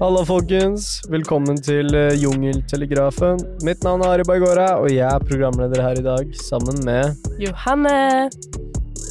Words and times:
Halla, 0.00 0.22
folkens. 0.24 1.02
Velkommen 1.12 1.58
til 1.60 1.92
eh, 1.92 2.14
Jungeltelegrafen. 2.16 3.36
Mitt 3.66 3.82
navn 3.84 4.00
er 4.00 4.14
Ari 4.14 4.24
Baigora, 4.24 4.78
og 4.80 4.86
jeg 4.88 5.04
er 5.04 5.26
programleder 5.28 5.82
her 5.84 6.00
i 6.00 6.04
dag, 6.06 6.30
sammen 6.40 6.78
med 6.86 7.18
Johanne. 7.36 8.30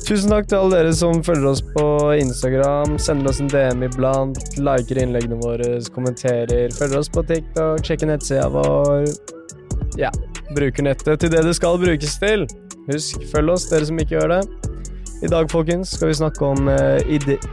Tusen 0.08 0.34
takk 0.34 0.50
til 0.50 0.58
alle 0.58 0.80
dere 0.80 0.96
som 0.98 1.22
følger 1.22 1.46
oss 1.52 1.62
på 1.76 1.84
Instagram, 2.18 2.98
sender 2.98 3.30
oss 3.30 3.38
en 3.44 3.52
DM 3.54 3.86
iblant, 3.86 4.42
liker 4.58 5.04
innleggene 5.04 5.38
våre, 5.38 5.76
kommenterer, 5.94 6.74
følger 6.74 7.04
oss 7.04 7.14
på 7.14 7.22
TikTok, 7.36 7.86
sjekker 7.86 8.10
nettsida 8.10 8.50
vår. 8.58 9.06
Ja, 10.02 10.10
bruker 10.58 10.90
nettet 10.90 11.22
til 11.22 11.30
det 11.36 11.46
det 11.46 11.54
skal 11.60 11.78
brukes 11.86 12.18
til. 12.18 12.50
Husk, 12.90 13.30
følg 13.30 13.54
oss, 13.60 13.70
dere 13.70 13.86
som 13.92 14.02
ikke 14.02 14.18
gjør 14.18 14.40
det. 14.40 14.79
I 15.20 15.28
dag 15.28 15.50
folkens, 15.52 15.90
skal 15.98 16.08
vi 16.08 16.16
snakke 16.16 16.46
om 16.48 16.70
eh, 16.72 17.02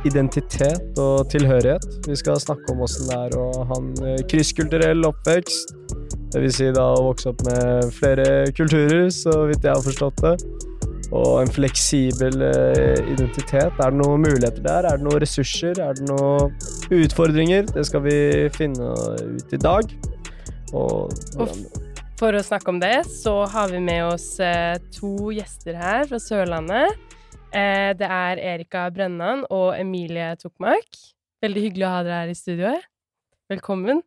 identitet 0.07 0.99
og 1.03 1.27
tilhørighet. 1.33 1.83
Vi 2.07 2.15
skal 2.15 2.39
snakke 2.39 2.71
om 2.71 2.85
åssen 2.87 3.09
det 3.11 3.17
er 3.19 3.33
å 3.43 3.47
ha 3.67 3.79
en 3.81 3.89
eh, 4.07 4.21
krysskulturell 4.31 5.03
oppvekst. 5.09 5.73
Det 6.31 6.45
vil 6.45 6.53
si 6.55 6.69
da 6.77 6.85
å 6.95 7.09
vokse 7.09 7.33
opp 7.33 7.43
med 7.49 7.89
flere 7.97 8.27
kulturer, 8.55 9.09
så 9.11 9.49
vidt 9.51 9.67
jeg 9.67 9.75
har 9.75 9.83
forstått 9.83 10.23
det. 10.23 10.37
Og 11.11 11.41
en 11.41 11.51
fleksibel 11.51 12.39
eh, 12.53 13.03
identitet. 13.17 13.75
Er 13.83 13.91
det 13.91 13.99
noen 13.99 14.23
muligheter 14.23 14.63
der? 14.63 14.87
Er 14.87 15.03
det 15.03 15.09
noen 15.09 15.25
ressurser? 15.27 15.83
Er 15.83 15.99
det 15.99 16.07
noen 16.07 16.55
utfordringer? 16.95 17.67
Det 17.73 17.83
skal 17.91 18.07
vi 18.07 18.17
finne 18.55 18.95
ut 19.27 19.59
i 19.59 19.63
dag. 19.67 19.91
Og 20.71 21.11
hvordan 21.35 21.67
For 22.23 22.39
å 22.39 22.47
snakke 22.47 22.71
om 22.71 22.79
det, 22.79 22.95
så 23.11 23.41
har 23.51 23.75
vi 23.75 23.83
med 23.83 24.07
oss 24.07 24.37
to 24.95 25.35
gjester 25.35 25.75
her 25.83 26.07
fra 26.07 26.23
Sørlandet. 26.23 26.95
Eh, 27.55 27.93
det 27.95 28.09
er 28.11 28.41
Erika 28.43 28.89
Brennan 28.91 29.45
og 29.51 29.79
Emilie 29.79 30.35
Tokmark. 30.41 30.99
Veldig 31.45 31.63
hyggelig 31.69 31.87
å 31.87 31.93
ha 31.93 32.03
dere 32.03 32.21
her 32.25 32.33
i 32.33 32.37
studioet. 32.37 32.87
Velkommen. 33.53 34.03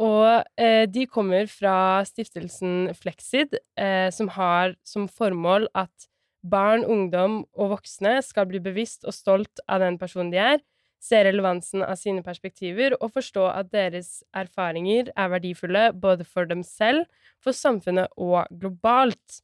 Og 0.00 0.42
eh, 0.58 0.86
de 0.90 1.04
kommer 1.06 1.46
fra 1.52 2.00
stiftelsen 2.08 2.90
Flexid, 2.96 3.54
eh, 3.78 4.08
som 4.10 4.30
har 4.34 4.74
som 4.82 5.06
formål 5.06 5.68
at 5.76 6.08
barn, 6.40 6.86
ungdom 6.88 7.42
og 7.52 7.74
voksne 7.76 8.16
skal 8.24 8.48
bli 8.48 8.62
bevisst 8.64 9.04
og 9.04 9.14
stolt 9.14 9.60
av 9.68 9.84
den 9.84 9.98
personen 10.00 10.32
de 10.32 10.40
er, 10.40 10.62
se 11.00 11.20
relevansen 11.24 11.84
av 11.84 11.96
sine 12.00 12.24
perspektiver 12.24 12.96
og 12.98 13.12
forstå 13.14 13.44
at 13.52 13.70
deres 13.72 14.20
erfaringer 14.36 15.12
er 15.16 15.30
verdifulle 15.32 15.86
både 15.96 16.26
for 16.28 16.48
dem 16.48 16.64
selv, 16.66 17.06
for 17.40 17.56
samfunnet 17.56 18.12
og 18.20 18.48
globalt. 18.50 19.40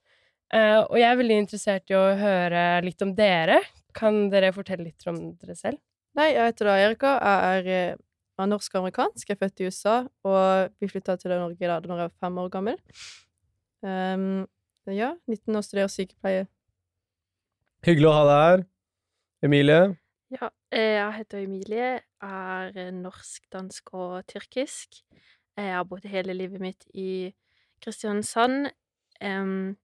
Eh, 0.55 0.79
og 0.79 0.95
jeg 0.95 1.09
er 1.11 1.19
veldig 1.19 1.39
interessert 1.43 1.91
i 1.91 1.97
å 1.99 2.05
høre 2.21 2.63
litt 2.87 3.03
om 3.03 3.13
dere. 3.19 3.61
Kan 3.97 4.29
dere 4.31 4.53
fortelle 4.55 4.87
litt 4.87 5.07
om 5.11 5.19
dere 5.41 5.57
selv? 5.59 5.81
Nei, 6.17 6.31
jeg 6.33 6.53
heter 6.53 6.71
da 6.71 6.77
Erika. 6.81 7.15
Jeg 7.19 7.57
er, 7.59 7.71
eh, 7.73 7.97
er 8.39 8.51
norsk-amerikansk. 8.53 9.29
Jeg 9.29 9.37
er 9.37 9.43
født 9.43 9.61
i 9.61 9.67
USA, 9.67 9.97
og 10.25 10.73
vi 10.81 10.89
flytta 10.89 11.17
til 11.19 11.35
Norge 11.35 11.59
da 11.61 11.81
når 11.81 12.03
jeg 12.03 12.11
var 12.11 12.21
fem 12.21 12.39
år 12.39 12.51
gammel. 12.53 12.79
Um, 13.83 14.47
ja, 14.87 15.15
19 15.27 15.57
år, 15.57 15.63
studerer 15.63 15.93
sykepleie. 15.93 16.47
Hyggelig 17.85 18.09
å 18.09 18.15
ha 18.17 18.25
deg 18.27 18.43
her. 18.47 18.67
Emilie. 19.47 19.81
Ja, 20.33 20.49
eh, 20.73 20.97
jeg 20.97 21.13
heter 21.21 21.39
Emilie, 21.45 21.89
Jeg 22.01 22.03
er 22.23 22.73
eh, 22.77 22.91
norsk, 22.91 23.45
dansk 23.53 23.93
og 23.95 24.27
tyrkisk. 24.27 25.03
Jeg 25.57 25.73
har 25.73 25.85
bodd 25.85 26.05
hele 26.05 26.35
livet 26.35 26.61
mitt 26.61 26.87
i 26.95 27.33
Kristiansand. 27.81 28.71
Ja, 29.21 29.77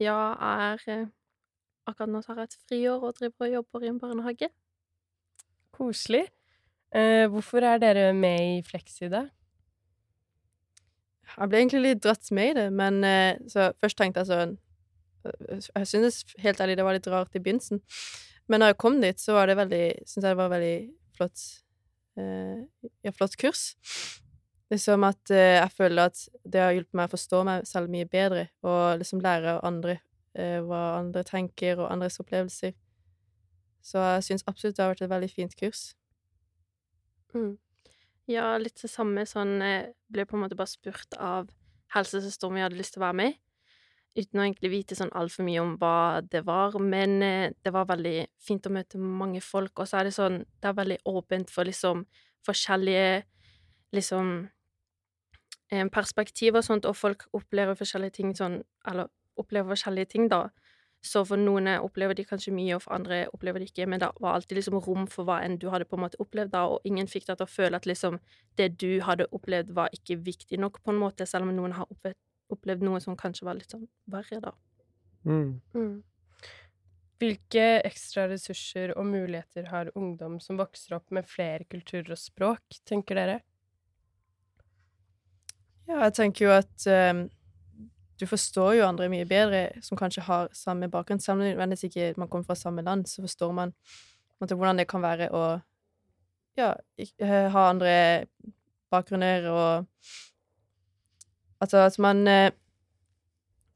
jeg 0.00 0.36
er 0.50 0.82
eh, 0.92 1.06
Akkurat 1.86 2.10
nå 2.10 2.18
tar 2.24 2.40
jeg 2.40 2.48
et 2.48 2.56
friår 2.66 3.04
og 3.06 3.14
driver 3.14 3.46
og 3.46 3.52
jobber 3.52 3.84
i 3.84 3.90
en 3.92 3.98
barnehage. 4.02 4.48
Koselig. 5.70 6.24
Eh, 6.90 7.28
hvorfor 7.30 7.62
er 7.62 7.78
dere 7.78 8.08
med 8.16 8.40
i 8.42 8.62
Flexi, 8.66 9.06
da? 9.12 9.28
Jeg 11.36 11.50
ble 11.50 11.60
egentlig 11.60 11.82
litt 11.84 12.02
dratt 12.02 12.30
med 12.34 12.50
i 12.50 12.56
det, 12.58 12.66
men 12.74 12.98
eh, 13.06 13.38
så 13.50 13.68
først 13.82 13.98
tenkte 14.00 14.24
jeg 14.24 14.30
sånn 14.32 14.56
eh, 15.26 15.68
Jeg 15.68 15.90
synes 15.92 16.20
helt 16.42 16.62
ærlig 16.64 16.78
det 16.78 16.86
var 16.86 16.96
litt 16.96 17.08
rart 17.12 17.38
i 17.38 17.42
begynnelsen. 17.42 17.82
Men 18.50 18.62
når 18.62 18.72
jeg 18.72 18.80
kom 18.82 19.00
dit, 19.02 19.22
så 19.22 19.34
var 19.36 19.50
det 19.50 19.58
veldig 19.58 19.84
Syns 20.06 20.22
jeg 20.22 20.30
det 20.30 20.38
var 20.38 20.52
veldig 20.54 20.76
flott 21.18 21.42
eh, 22.18 22.90
Ja, 23.06 23.14
flott 23.14 23.38
kurs. 23.38 23.68
Liksom 24.72 25.04
at 25.06 25.30
eh, 25.30 25.60
jeg 25.60 25.70
føler 25.76 26.10
at 26.10 26.22
det 26.42 26.62
har 26.62 26.72
hjulpet 26.74 26.98
meg 26.98 27.06
å 27.06 27.12
forstå 27.12 27.42
meg 27.46 27.68
selv 27.68 27.92
mye 27.92 28.08
bedre, 28.10 28.48
og 28.66 28.98
liksom 28.98 29.22
lære 29.22 29.54
av 29.54 29.68
andre 29.68 30.00
eh, 30.34 30.58
hva 30.64 30.98
andre 30.98 31.22
tenker, 31.26 31.78
og 31.78 31.92
andres 31.92 32.18
opplevelser. 32.22 32.74
Så 33.86 34.02
jeg 34.02 34.26
syns 34.26 34.46
absolutt 34.50 34.74
det 34.76 34.82
har 34.82 34.90
vært 34.94 35.04
et 35.06 35.12
veldig 35.12 35.30
fint 35.30 35.54
kurs. 35.58 35.92
Mm. 37.34 37.54
Ja, 38.26 38.56
litt 38.58 38.80
det 38.80 38.88
samme 38.90 39.22
sånn 39.28 39.60
Jeg 39.62 39.90
ble 40.10 40.24
på 40.26 40.34
en 40.34 40.42
måte 40.42 40.56
bare 40.58 40.70
spurt 40.70 41.14
av 41.20 41.50
helsesøster 41.94 42.48
om 42.48 42.56
jeg 42.58 42.66
hadde 42.66 42.78
lyst 42.80 42.96
til 42.96 43.02
å 43.02 43.06
være 43.06 43.18
med, 43.20 43.36
uten 44.16 44.40
å 44.40 44.46
egentlig 44.46 44.72
vite 44.72 44.96
sånn 44.98 45.12
altfor 45.14 45.46
mye 45.46 45.62
om 45.62 45.76
hva 45.78 46.24
det 46.26 46.42
var. 46.48 46.74
Men 46.82 47.20
eh, 47.22 47.54
det 47.62 47.70
var 47.70 47.86
veldig 47.92 48.16
fint 48.42 48.66
å 48.66 48.74
møte 48.74 48.98
mange 48.98 49.44
folk, 49.44 49.76
og 49.78 49.86
så 49.86 50.00
er 50.00 50.10
det 50.10 50.16
sånn 50.18 50.42
Det 50.58 50.72
er 50.72 50.80
veldig 50.82 50.98
åpent 51.06 51.54
for 51.54 51.70
liksom 51.70 52.02
forskjellige 52.46 53.22
liksom 53.94 54.48
eh, 55.72 55.86
perspektiver 55.92 56.62
og 56.62 56.68
sånt, 56.68 56.86
og 56.86 56.96
folk 56.96 57.26
opplever 57.36 57.78
forskjellige 57.78 58.18
ting 58.20 58.34
sånn 58.36 58.62
Eller 58.86 59.10
opplever 59.36 59.74
forskjellige 59.74 60.12
ting, 60.14 60.28
da. 60.32 60.48
Så 61.04 61.22
for 61.28 61.38
noen 61.38 61.68
opplever 61.76 62.16
de 62.16 62.24
kanskje 62.26 62.54
mye, 62.54 62.74
og 62.76 62.82
for 62.86 62.96
andre 62.96 63.26
opplever 63.34 63.62
de 63.62 63.68
ikke, 63.68 63.86
men 63.86 64.00
det 64.00 64.08
var 64.22 64.34
alltid 64.34 64.56
liksom 64.58 64.78
rom 64.82 65.04
for 65.10 65.28
hva 65.28 65.42
enn 65.44 65.58
du 65.60 65.68
hadde 65.70 65.86
på 65.86 65.98
en 65.98 66.02
måte 66.06 66.18
opplevd 66.22 66.54
da, 66.54 66.64
og 66.72 66.88
ingen 66.88 67.06
fikk 67.10 67.28
deg 67.28 67.38
til 67.38 67.46
å 67.46 67.52
føle 67.52 67.78
at 67.78 67.86
liksom 67.86 68.18
det 68.58 68.72
du 68.80 69.02
hadde 69.06 69.28
opplevd, 69.36 69.74
var 69.76 69.92
ikke 69.94 70.18
viktig 70.26 70.58
nok, 70.62 70.80
på 70.82 70.94
en 70.94 71.00
måte, 71.02 71.28
selv 71.28 71.46
om 71.46 71.54
noen 71.54 71.76
har 71.76 71.86
opplevd, 71.92 72.18
opplevd 72.50 72.86
noe 72.88 73.02
som 73.04 73.18
kanskje 73.18 73.46
var 73.46 73.58
litt 73.60 73.76
sånn 73.76 73.86
verre, 74.10 74.40
da. 74.48 74.54
Mm. 75.26 75.60
Mm. 75.76 75.94
Hvilke 77.20 77.66
ekstra 77.86 78.26
ressurser 78.28 78.92
og 78.96 79.06
muligheter 79.08 79.70
har 79.70 79.92
ungdom 79.96 80.40
som 80.42 80.58
vokser 80.60 80.98
opp 80.98 81.12
med 81.14 81.28
flere 81.28 81.64
kulturer 81.70 82.12
og 82.16 82.20
språk, 82.20 82.80
tenker 82.88 83.20
dere? 83.20 83.38
Ja, 85.86 86.00
jeg 86.04 86.14
tenker 86.16 86.46
jo 86.48 86.52
at 86.56 86.86
um, 86.90 87.26
du 88.20 88.26
forstår 88.26 88.74
jo 88.78 88.86
andre 88.86 89.08
mye 89.12 89.26
bedre 89.28 89.68
som 89.84 89.98
kanskje 89.98 90.24
har 90.26 90.48
samme 90.56 90.88
bakgrunn. 90.90 91.20
Selv 91.20 91.42
om 91.42 91.72
ikke 91.72 92.14
man 92.16 92.28
kommer 92.28 92.46
fra 92.48 92.54
samme 92.58 92.82
land, 92.82 93.06
så 93.08 93.22
forstår 93.22 93.52
man 93.52 93.74
måte, 94.40 94.54
hvordan 94.54 94.80
det 94.80 94.88
kan 94.88 95.04
være 95.04 95.30
å 95.32 95.44
ja, 96.56 96.72
eh, 96.96 97.50
ha 97.52 97.68
andre 97.70 98.26
bakgrunner 98.90 99.50
og 99.52 99.86
Altså 101.60 101.78
at 101.86 101.94
man 101.98 102.26
eh, 102.28 102.50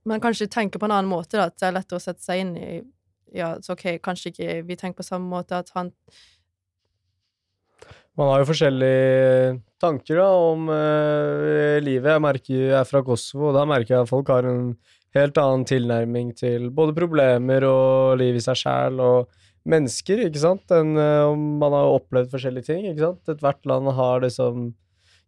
Man 0.05 0.21
kanskje 0.21 0.47
tenker 0.47 0.79
på 0.79 0.85
en 0.85 0.93
annen 0.93 1.09
måte, 1.09 1.37
da. 1.37 1.47
At 1.49 1.57
det 1.61 1.67
er 1.69 1.75
lettere 1.77 1.97
å 1.97 2.03
sette 2.03 2.25
seg 2.25 2.41
inn 2.43 2.51
i 2.57 2.83
Ja, 3.37 3.55
så 3.63 3.73
OK, 3.77 4.01
kanskje 4.03 4.33
ikke 4.33 4.55
vi 4.67 4.77
tenker 4.77 5.01
på 5.01 5.07
samme 5.07 5.29
måte, 5.31 5.61
at 5.61 5.71
han 5.77 5.93
Man 8.21 8.29
har 8.29 8.43
jo 8.43 8.51
forskjellige 8.51 9.53
tanker 9.81 10.19
da, 10.21 10.29
om 10.53 10.67
eh, 10.75 11.79
livet. 11.81 12.11
Jeg 12.13 12.21
merker 12.21 12.57
jeg 12.59 12.75
er 12.77 12.89
fra 12.89 13.01
Kosovo, 13.07 13.49
og 13.49 13.57
da 13.57 13.63
merker 13.69 13.95
jeg 13.95 14.05
at 14.05 14.11
folk 14.11 14.29
har 14.29 14.45
en 14.49 14.75
helt 15.17 15.41
annen 15.41 15.65
tilnærming 15.67 16.35
til 16.37 16.69
både 16.75 16.93
problemer 16.99 17.65
og 17.67 18.21
liv 18.21 18.37
i 18.37 18.43
seg 18.45 18.61
sjæl 18.61 19.01
og 19.01 19.33
mennesker, 19.71 20.21
ikke 20.27 20.41
sant, 20.41 20.73
enn 20.73 20.93
om 20.97 21.41
man 21.61 21.75
har 21.77 21.97
opplevd 21.97 22.31
forskjellige 22.33 22.69
ting, 22.69 22.85
ikke 22.91 23.07
sant. 23.07 23.33
Ethvert 23.33 23.67
land 23.69 23.91
har 23.97 24.23
liksom 24.25 24.71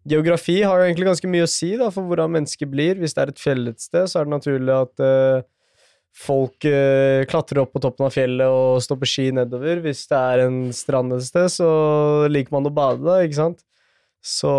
Geografi 0.08 0.56
har 0.66 0.80
jo 0.80 0.86
egentlig 0.88 1.06
ganske 1.06 1.28
mye 1.30 1.46
å 1.46 1.50
si 1.50 1.68
da, 1.78 1.88
for 1.94 2.08
hvordan 2.08 2.32
mennesker 2.34 2.66
blir. 2.66 2.98
Hvis 2.98 3.14
det 3.14 3.22
er 3.22 3.30
et 3.30 3.42
fjellet 3.42 3.82
sted, 3.82 4.08
så 4.10 4.18
er 4.18 4.26
det 4.26 4.34
naturlig 4.34 4.74
at 4.74 5.02
eh, 5.06 5.44
folk 6.12 6.64
eh, 6.68 7.24
klatrer 7.30 7.62
opp 7.62 7.72
på 7.72 7.80
toppen 7.82 8.06
av 8.06 8.12
fjellet 8.14 8.46
og 8.52 8.82
står 8.84 8.98
på 9.00 9.08
ski 9.08 9.28
nedover. 9.34 9.80
Hvis 9.84 10.04
det 10.10 10.18
er 10.18 10.42
en 10.46 10.58
strand 10.76 11.14
et 11.16 11.24
sted, 11.26 11.48
så 11.54 11.68
liker 12.30 12.52
man 12.54 12.68
å 12.68 12.74
bade 12.74 13.00
da, 13.06 13.20
ikke 13.24 13.38
sant? 13.40 13.62
Så 14.22 14.50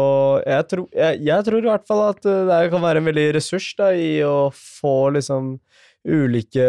jeg, 0.44 0.66
tror- 0.68 0.90
jeg, 0.92 1.22
jeg 1.24 1.46
tror 1.48 1.62
i 1.64 1.70
hvert 1.70 1.86
fall 1.88 2.02
at 2.10 2.26
eh, 2.28 2.42
det 2.50 2.58
kan 2.74 2.84
være 2.84 3.00
en 3.04 3.08
veldig 3.12 3.28
ressurs 3.38 3.70
da, 3.80 3.92
i 3.96 4.18
å 4.28 4.50
få 4.56 4.96
liksom 5.16 5.54
ulike 6.04 6.66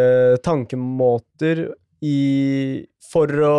tankemåter 0.46 1.64
i, 2.04 2.84
for 3.10 3.32
å 3.42 3.56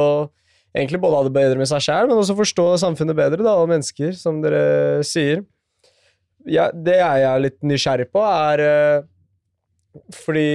egentlig 0.76 1.02
både 1.04 1.18
ha 1.20 1.26
det 1.28 1.34
bedre 1.36 1.60
med 1.60 1.68
seg 1.68 1.84
sjæl, 1.84 2.08
men 2.08 2.22
også 2.22 2.36
forstå 2.38 2.68
samfunnet 2.84 3.18
bedre, 3.18 3.44
da, 3.44 3.58
og 3.60 3.68
mennesker, 3.74 4.14
som 4.20 4.40
dere 4.44 5.02
sier. 5.08 5.44
Ja, 6.48 6.70
det 6.72 6.96
er 7.02 7.42
litt 7.42 7.58
nysgjerrig 7.66 8.08
på, 8.14 8.22
er 8.22 8.62
eh, 8.62 9.04
Fordi 10.14 10.48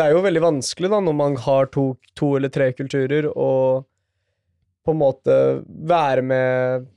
det 0.00 0.06
er 0.06 0.16
jo 0.16 0.24
veldig 0.24 0.42
vanskelig 0.42 0.88
da, 0.92 1.02
når 1.04 1.16
man 1.18 1.36
har 1.44 1.68
to, 1.74 1.90
to 2.16 2.32
eller 2.38 2.52
tre 2.52 2.70
kulturer, 2.76 3.28
å 3.28 3.50
på 4.80 4.94
en 4.94 5.02
måte 5.02 5.36
være 5.66 6.24
med 6.24 6.88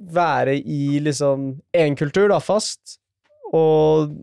Være 0.00 0.54
i 0.56 0.96
liksom 1.04 1.42
én 1.76 1.92
kultur, 1.92 2.30
da, 2.32 2.38
fast, 2.40 2.94
og 3.52 4.14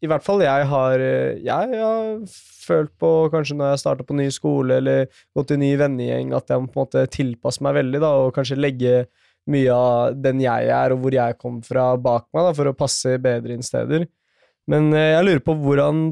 i 0.00 0.08
hvert 0.08 0.24
fall 0.24 0.40
jeg 0.40 0.64
har 0.70 1.02
Jeg 1.44 1.74
har 1.76 2.22
følt 2.64 2.94
på, 2.96 3.10
kanskje 3.28 3.58
når 3.58 3.74
jeg 3.74 3.82
starta 3.82 4.06
på 4.08 4.16
ny 4.16 4.30
skole 4.32 4.78
eller 4.80 5.10
gått 5.36 5.52
i 5.52 5.58
ny 5.60 5.74
vennegjeng, 5.76 6.32
at 6.32 6.48
jeg 6.48 6.62
må 6.62 6.70
på 6.70 6.78
en 6.80 6.86
måte 6.86 7.04
tilpasse 7.12 7.60
meg 7.66 7.76
veldig, 7.82 8.00
da, 8.00 8.14
og 8.22 8.32
kanskje 8.36 8.56
legge 8.62 8.94
mye 9.50 9.76
av 9.76 10.16
den 10.16 10.40
jeg 10.40 10.72
er, 10.72 10.94
og 10.94 11.04
hvor 11.04 11.18
jeg 11.18 11.38
kom 11.40 11.60
fra, 11.66 11.90
bak 12.00 12.30
meg, 12.32 12.48
da, 12.48 12.56
for 12.56 12.70
å 12.70 12.76
passe 12.80 13.16
bedre 13.20 13.56
inn 13.56 13.66
steder. 13.66 14.08
Men 14.70 14.88
eh, 14.94 15.12
jeg 15.18 15.26
lurer 15.26 15.44
på 15.44 15.56
hvordan 15.60 16.04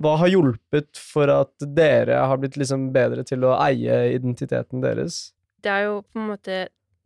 Hva 0.00 0.14
har 0.22 0.30
hjulpet 0.32 0.96
for 0.96 1.28
at 1.32 1.66
dere 1.76 2.22
har 2.24 2.40
blitt 2.40 2.56
liksom 2.56 2.88
bedre 2.94 3.24
til 3.28 3.44
å 3.44 3.56
eie 3.60 4.14
identiteten 4.14 4.80
deres? 4.80 5.34
Det 5.60 5.68
er 5.68 5.90
jo 5.90 6.00
på 6.08 6.22
en 6.22 6.30
måte 6.30 6.60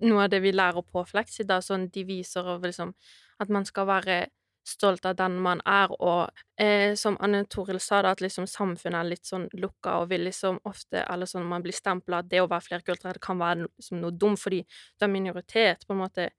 noe 0.04 0.26
av 0.26 0.30
det 0.30 0.40
vi 0.44 0.52
lærer 0.54 0.84
på 0.86 1.02
Flexi, 1.08 1.46
da, 1.48 1.60
sånn 1.62 1.88
de 1.90 2.04
viser 2.06 2.46
over 2.46 2.70
liksom 2.70 2.94
at 3.42 3.50
man 3.50 3.66
skal 3.66 3.88
være 3.88 4.18
stolt 4.64 5.04
av 5.06 5.16
den 5.18 5.36
man 5.44 5.60
er, 5.68 5.92
og 6.00 6.30
eh, 6.60 6.94
som 6.96 7.18
Anne 7.20 7.42
Toril 7.50 7.80
sa, 7.82 8.00
da, 8.02 8.14
at 8.14 8.22
liksom 8.24 8.46
samfunnet 8.48 9.00
er 9.00 9.10
litt 9.10 9.28
sånn 9.28 9.44
lukka, 9.52 9.98
og 10.00 10.08
vil 10.12 10.24
liksom 10.24 10.60
ofte 10.64 11.02
Eller 11.04 11.28
sånn 11.28 11.44
man 11.48 11.62
blir 11.64 11.76
stempla 11.76 12.22
at 12.22 12.30
det 12.30 12.40
å 12.40 12.48
være 12.48 12.64
flerkulturell 12.68 13.20
kan 13.20 13.42
være 13.42 13.66
liksom 13.66 14.00
noe 14.00 14.16
dumt 14.16 14.40
fordi 14.40 14.62
du 14.64 15.04
er 15.04 15.12
minoritet, 15.12 15.84
på 15.86 15.92
en 15.92 16.02
måte. 16.06 16.30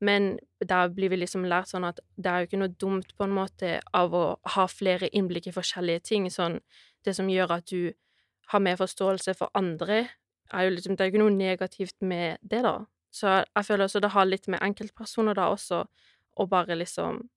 Men 0.00 0.38
der 0.64 0.88
blir 0.94 1.10
vi 1.10 1.16
liksom 1.16 1.44
lært 1.44 1.68
sånn 1.72 1.84
at 1.88 1.98
det 2.16 2.26
er 2.30 2.38
jo 2.44 2.46
ikke 2.46 2.58
noe 2.62 2.68
dumt, 2.78 3.16
på 3.18 3.24
en 3.24 3.34
måte, 3.34 3.80
av 3.94 4.14
å 4.14 4.24
ha 4.54 4.66
flere 4.70 5.08
innblikk 5.10 5.48
i 5.48 5.52
forskjellige 5.56 6.02
ting. 6.02 6.28
Sånn 6.30 6.60
det 7.04 7.14
som 7.16 7.28
gjør 7.28 7.50
at 7.58 7.66
du 7.66 7.92
har 8.52 8.60
mer 8.60 8.76
forståelse 8.76 9.34
for 9.36 9.50
andre, 9.54 10.08
er 10.52 10.64
jo 10.64 10.70
liksom 10.76 10.96
Det 10.96 11.00
er 11.04 11.10
jo 11.10 11.12
ikke 11.16 11.24
noe 11.24 11.36
negativt 11.36 11.96
med 12.00 12.38
det, 12.42 12.62
da. 12.62 12.86
Så 13.12 13.26
jeg 13.56 13.64
føler 13.66 13.84
også 13.84 14.00
det 14.00 14.10
har 14.14 14.24
litt 14.26 14.48
med 14.48 14.60
enkeltpersoner 14.62 15.34
da 15.34 15.48
også, 15.52 15.84
å 16.38 16.46
bare 16.48 16.76
liksom 16.78 17.28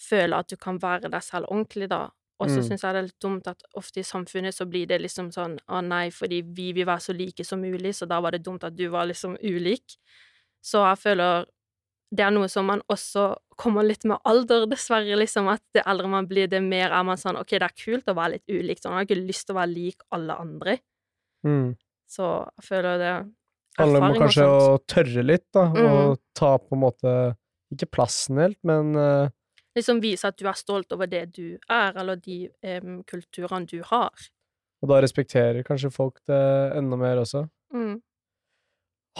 føle 0.00 0.36
at 0.38 0.48
du 0.50 0.56
kan 0.56 0.78
være 0.82 1.10
deg 1.10 1.22
selv 1.24 1.48
ordentlig, 1.50 1.88
da. 1.90 2.08
Og 2.40 2.48
så 2.50 2.60
Mm. 2.60 2.68
syns 2.68 2.82
jeg 2.82 2.92
det 2.94 2.98
er 2.98 3.02
litt 3.08 3.20
dumt 3.20 3.46
at 3.48 3.62
ofte 3.74 3.98
i 4.00 4.02
samfunnet 4.04 4.54
så 4.54 4.64
blir 4.68 4.86
det 4.86 5.00
liksom 5.00 5.30
sånn 5.32 5.58
å 5.68 5.80
nei, 5.84 6.10
fordi 6.10 6.42
vi 6.42 6.72
vil 6.72 6.86
være 6.86 7.00
så 7.00 7.12
like 7.16 7.44
som 7.44 7.60
mulig, 7.60 7.94
så 7.94 8.06
da 8.06 8.20
var 8.20 8.30
det 8.32 8.44
dumt 8.44 8.62
at 8.64 8.76
du 8.76 8.88
var 8.88 9.06
liksom 9.06 9.36
ulik. 9.42 9.96
Så 10.62 10.78
jeg 10.86 10.98
føler 10.98 11.46
det 12.10 12.24
er 12.24 12.32
noe 12.32 12.48
som 12.48 12.66
man 12.68 12.80
også 12.88 13.34
kommer 13.60 13.84
litt 13.84 14.04
med 14.08 14.20
alder, 14.28 14.64
dessverre, 14.70 15.16
liksom, 15.18 15.48
at 15.52 15.62
det 15.76 15.82
eldre 15.88 16.08
man 16.08 16.28
blir, 16.30 16.48
det 16.48 16.60
mer 16.64 16.94
er 16.94 17.04
man 17.04 17.18
sånn 17.20 17.36
OK, 17.40 17.50
det 17.58 17.66
er 17.66 17.74
kult 17.76 18.08
å 18.08 18.14
være 18.16 18.36
litt 18.38 18.48
ulik, 18.48 18.80
sånn, 18.80 18.94
jeg 18.94 19.02
har 19.02 19.08
ikke 19.08 19.26
lyst 19.28 19.46
til 19.48 19.56
å 19.56 19.58
være 19.58 19.72
lik 19.74 20.06
alle 20.16 20.36
andre. 20.40 20.76
Mm. 21.46 21.74
Så 22.08 22.30
jeg 22.56 22.64
føler 22.64 23.02
det 23.02 23.12
Det 23.28 23.84
handler 23.84 24.06
om 24.06 24.16
kanskje 24.18 24.46
å 24.48 24.78
tørre 24.88 25.22
litt, 25.26 25.44
da, 25.54 25.66
og 25.68 25.74
Mhm. 25.74 26.16
ta 26.34 26.56
på 26.58 26.74
en 26.74 26.80
måte 26.80 27.36
Ikke 27.70 27.90
plassen 27.92 28.38
helt, 28.38 28.58
men 28.64 28.96
uh... 28.96 29.28
Liksom 29.76 30.00
vise 30.00 30.24
at 30.24 30.38
du 30.38 30.46
er 30.48 30.56
stolt 30.56 30.90
over 30.92 31.06
det 31.06 31.34
du 31.36 31.58
er, 31.68 31.92
eller 31.94 32.16
de 32.16 32.48
um, 32.64 33.02
kulturene 33.04 33.68
du 33.68 33.82
har. 33.84 34.10
Og 34.82 34.88
da 34.88 35.02
respekterer 35.04 35.62
kanskje 35.62 35.92
folk 35.92 36.16
det 36.26 36.38
enda 36.74 36.96
mer 36.96 37.20
også. 37.20 37.44
Mm. 37.74 38.00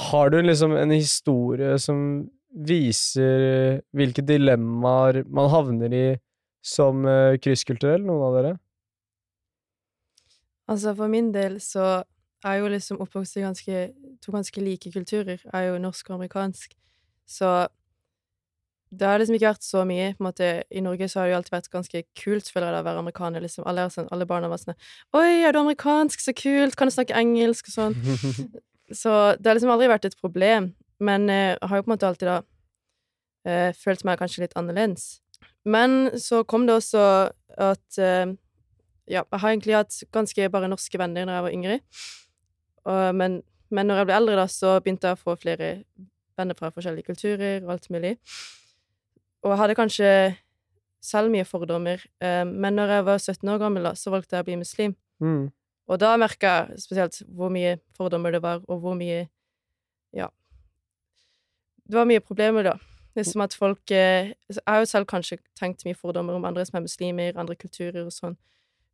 Har 0.08 0.30
du 0.30 0.40
liksom 0.40 0.72
en 0.76 0.90
historie 0.90 1.78
som 1.78 2.30
viser 2.48 3.82
hvilke 3.96 4.24
dilemmaer 4.24 5.22
man 5.28 5.50
havner 5.52 5.94
i 5.94 6.06
som 6.64 7.04
eh, 7.06 7.36
krysskulturell, 7.42 8.02
noen 8.04 8.24
av 8.26 8.36
dere? 8.38 8.54
Altså, 10.68 10.92
for 10.96 11.08
min 11.08 11.30
del 11.32 11.58
så 11.64 12.02
er 12.44 12.56
jeg 12.56 12.62
jo 12.62 12.70
liksom 12.74 13.00
oppvokst 13.02 13.38
i 13.38 13.44
ganske, 13.44 13.82
to 14.22 14.34
ganske 14.34 14.62
like 14.62 14.92
kulturer. 14.92 15.40
Jeg 15.40 15.54
er 15.54 15.70
jo 15.70 15.80
norsk 15.82 16.10
og 16.10 16.18
amerikansk. 16.18 16.74
Så 17.28 17.50
det 18.90 19.08
har 19.08 19.20
liksom 19.20 19.36
ikke 19.36 19.50
vært 19.50 19.66
så 19.66 19.84
mye. 19.84 20.12
på 20.16 20.22
en 20.22 20.28
måte. 20.28 20.50
I 20.70 20.80
Norge 20.80 21.08
så 21.08 21.20
har 21.20 21.26
det 21.26 21.32
jo 21.32 21.38
alltid 21.38 21.56
vært 21.56 21.70
ganske 21.72 22.02
kult 22.16 22.50
føler 22.52 22.68
jeg 22.68 22.76
det, 22.76 22.80
å 22.80 22.88
være 22.88 23.02
amerikaner. 23.04 23.44
liksom. 23.44 23.66
Alle, 23.68 23.88
sånn, 23.92 24.08
alle 24.12 24.26
barna 24.26 24.48
var 24.48 24.60
sånn 24.62 24.76
'Oi, 25.12 25.44
er 25.44 25.52
du 25.52 25.58
amerikansk? 25.58 26.20
Så 26.20 26.32
kult! 26.32 26.76
Kan 26.76 26.88
du 26.88 26.94
snakke 26.94 27.16
engelsk?' 27.16 27.68
og 27.68 27.74
sånn. 27.74 27.94
Så 29.00 29.36
det 29.36 29.46
har 29.46 29.56
liksom 29.56 29.70
aldri 29.70 29.88
vært 29.88 30.06
et 30.08 30.16
problem. 30.16 30.72
Men 31.00 31.28
eh, 31.30 31.54
jeg 31.54 31.70
har 31.70 31.80
jo 31.80 31.86
på 31.86 31.90
en 31.90 31.94
måte 31.94 32.08
alltid 32.08 32.28
da 32.28 32.38
eh, 33.48 33.70
følt 33.76 34.04
meg 34.06 34.18
kanskje 34.20 34.44
litt 34.44 34.56
annerledes. 34.58 35.20
Men 35.68 36.10
så 36.18 36.42
kom 36.48 36.66
det 36.66 36.78
også 36.78 37.02
at 37.58 37.98
eh, 38.02 38.36
Ja, 39.08 39.22
jeg 39.24 39.40
har 39.40 39.48
egentlig 39.54 39.76
hatt 39.78 40.02
ganske 40.12 40.50
bare 40.52 40.68
norske 40.68 40.98
venner 41.00 41.24
når 41.24 41.38
jeg 41.38 41.44
var 41.46 41.54
yngre. 41.56 41.76
Og, 42.84 43.14
men, 43.16 43.38
men 43.72 43.88
når 43.88 44.02
jeg 44.02 44.08
ble 44.10 44.16
eldre, 44.18 44.34
da, 44.36 44.44
så 44.52 44.74
begynte 44.84 45.08
jeg 45.08 45.16
å 45.16 45.22
få 45.22 45.36
flere 45.40 45.70
venner 46.36 46.58
fra 46.58 46.68
forskjellige 46.74 47.08
kulturer 47.08 47.64
og 47.64 47.72
alt 47.72 47.88
mulig. 47.94 48.18
Og 49.46 49.54
jeg 49.54 49.60
hadde 49.62 49.78
kanskje 49.78 50.10
selv 51.04 51.32
mye 51.32 51.46
fordommer, 51.48 52.02
eh, 52.20 52.44
men 52.44 52.76
når 52.76 52.92
jeg 52.96 53.06
var 53.06 53.22
17 53.22 53.52
år 53.54 53.62
gammel, 53.62 53.88
da, 53.88 53.94
så 53.96 54.12
valgte 54.12 54.36
jeg 54.36 54.44
å 54.44 54.48
bli 54.50 54.58
muslim. 54.64 54.96
mm. 55.24 55.46
Og 55.88 55.96
da 55.96 56.10
merka 56.20 56.50
jeg 56.52 56.82
spesielt 56.82 57.14
hvor 57.32 57.48
mye 57.48 57.78
fordommer 57.96 58.34
det 58.34 58.42
var, 58.44 58.60
og 58.68 58.82
hvor 58.82 58.96
mye 58.98 59.28
Ja. 60.12 60.28
Det 61.88 61.96
var 61.96 62.04
mye 62.08 62.20
problemer, 62.20 62.62
da. 62.62 62.74
Liksom 63.16 63.40
at 63.42 63.54
folk 63.56 63.90
eh, 63.90 64.34
Jeg 64.52 64.62
har 64.66 64.82
jo 64.82 64.84
selv 64.90 65.06
kanskje 65.10 65.38
tenkt 65.58 65.84
mye 65.88 65.96
fordommer 65.96 66.36
om 66.36 66.44
andre 66.44 66.64
som 66.68 66.76
er 66.78 66.84
muslimer, 66.84 67.32
andre 67.40 67.56
kulturer 67.58 68.04
og 68.04 68.12
sånn. 68.14 68.36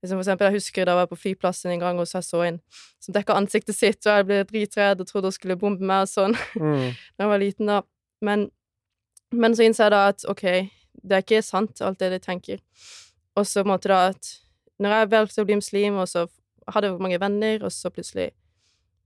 Liksom 0.04 0.18
for 0.18 0.22
eksempel, 0.24 0.46
jeg 0.50 0.58
husker 0.60 0.84
da 0.84 0.92
jeg 0.94 1.00
var 1.00 1.08
på 1.10 1.16
flyplassen 1.16 1.70
en 1.72 1.80
gang, 1.80 1.98
og 1.98 2.06
så 2.08 2.18
jeg 2.20 2.26
så 2.28 2.42
en 2.44 2.58
som 3.00 3.14
dekka 3.16 3.36
ansiktet 3.40 3.76
sitt, 3.76 4.04
og 4.06 4.18
jeg 4.18 4.26
ble 4.28 4.38
dritredd 4.44 5.00
og 5.00 5.08
trodde 5.08 5.30
hun 5.30 5.36
skulle 5.36 5.56
bombe 5.60 5.84
meg 5.84 6.04
og 6.06 6.10
sånn 6.12 6.36
Mm. 6.60 6.92
da 7.16 7.24
jeg 7.24 7.32
var 7.32 7.40
liten, 7.42 7.66
da. 7.72 7.80
Men, 8.24 8.46
men 9.32 9.56
så 9.56 9.64
innser 9.64 9.88
jeg 9.88 9.94
da 9.96 10.02
at 10.12 10.24
OK, 10.30 10.44
det 11.04 11.16
er 11.18 11.24
ikke 11.24 11.42
sant, 11.44 11.80
alt 11.82 11.98
det 12.00 12.12
de 12.14 12.20
tenker. 12.22 12.60
Og 13.36 13.46
så 13.48 13.64
måte 13.66 13.88
da 13.90 14.10
at 14.12 14.34
når 14.80 14.94
jeg 14.98 15.10
valgte 15.16 15.42
å 15.42 15.48
bli 15.48 15.56
muslim, 15.58 15.96
og 16.00 16.08
så 16.08 16.26
hadde 16.72 16.88
jeg 16.92 17.00
mange 17.02 17.20
venner, 17.20 17.64
og 17.64 17.72
så 17.72 17.90
plutselig 17.92 18.30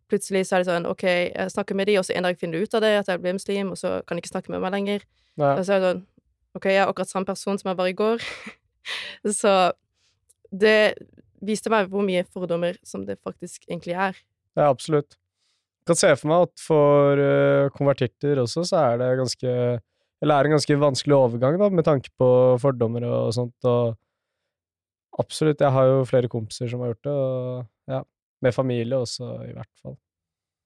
Plutselig 0.08 0.46
så 0.48 0.56
er 0.56 0.64
det 0.64 0.70
sånn 0.70 0.88
OK, 0.88 1.04
jeg 1.04 1.52
snakker 1.52 1.76
med 1.76 1.90
de, 1.90 1.98
og 2.00 2.06
så 2.06 2.14
en 2.16 2.28
dag 2.28 2.38
finner 2.40 2.58
du 2.58 2.68
ut 2.68 2.76
av 2.78 2.84
det, 2.84 2.94
at 3.02 3.10
jeg 3.12 3.20
ble 3.22 3.34
muslim, 3.36 3.74
og 3.74 3.80
så 3.80 3.98
kan 4.08 4.16
de 4.16 4.24
ikke 4.24 4.32
snakke 4.32 4.54
med 4.54 4.62
meg 4.64 4.74
lenger. 4.74 5.04
Ja. 5.36 5.52
Og 5.52 5.62
så 5.66 5.76
er 5.76 5.82
det 5.82 5.90
sånn 5.90 6.02
OK, 6.56 6.70
jeg 6.72 6.80
er 6.80 6.88
akkurat 6.88 7.12
samme 7.12 7.28
person 7.28 7.60
som 7.60 7.70
jeg 7.70 7.78
var 7.78 7.90
i 7.90 7.96
går. 7.98 8.24
så 9.40 9.54
det 10.48 10.78
viste 11.44 11.70
meg 11.70 11.90
hvor 11.92 12.02
mye 12.06 12.24
fordommer 12.32 12.78
som 12.86 13.04
det 13.06 13.18
faktisk 13.22 13.68
egentlig 13.68 13.94
er. 13.94 14.16
Ja, 14.58 14.70
absolutt. 14.70 15.18
Jeg 15.84 15.92
kan 15.92 16.00
se 16.00 16.14
for 16.20 16.32
meg 16.32 16.48
at 16.48 16.60
for 16.64 17.20
eh, 17.22 17.68
konvertitter 17.76 18.40
også, 18.42 18.64
så 18.68 18.80
er 18.90 18.98
det 19.00 19.12
ganske 19.20 19.52
Eller 20.18 20.34
er 20.34 20.42
det 20.42 20.48
en 20.50 20.56
ganske 20.56 20.76
vanskelig 20.82 21.14
overgang, 21.14 21.60
da, 21.60 21.68
med 21.70 21.86
tanke 21.86 22.10
på 22.18 22.28
fordommer 22.60 23.04
og 23.06 23.30
sånt, 23.36 23.54
og 23.68 23.94
Absolutt. 25.18 25.60
Jeg 25.60 25.74
har 25.74 25.88
jo 25.88 26.04
flere 26.06 26.30
kompiser 26.30 26.68
som 26.70 26.82
har 26.84 26.92
gjort 26.92 27.08
det, 27.08 27.14
og 27.14 27.94
ja. 27.94 28.02
Med 28.44 28.54
familie 28.54 29.00
også, 29.02 29.32
i 29.48 29.54
hvert 29.54 29.80
fall. 29.82 29.96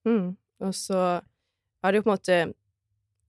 Mm. 0.07 0.37
Og 0.61 0.75
så 0.75 1.21
er 1.83 1.91
det 1.93 2.01
jo 2.01 2.03
på 2.03 2.11
en 2.11 2.17
måte 2.17 2.55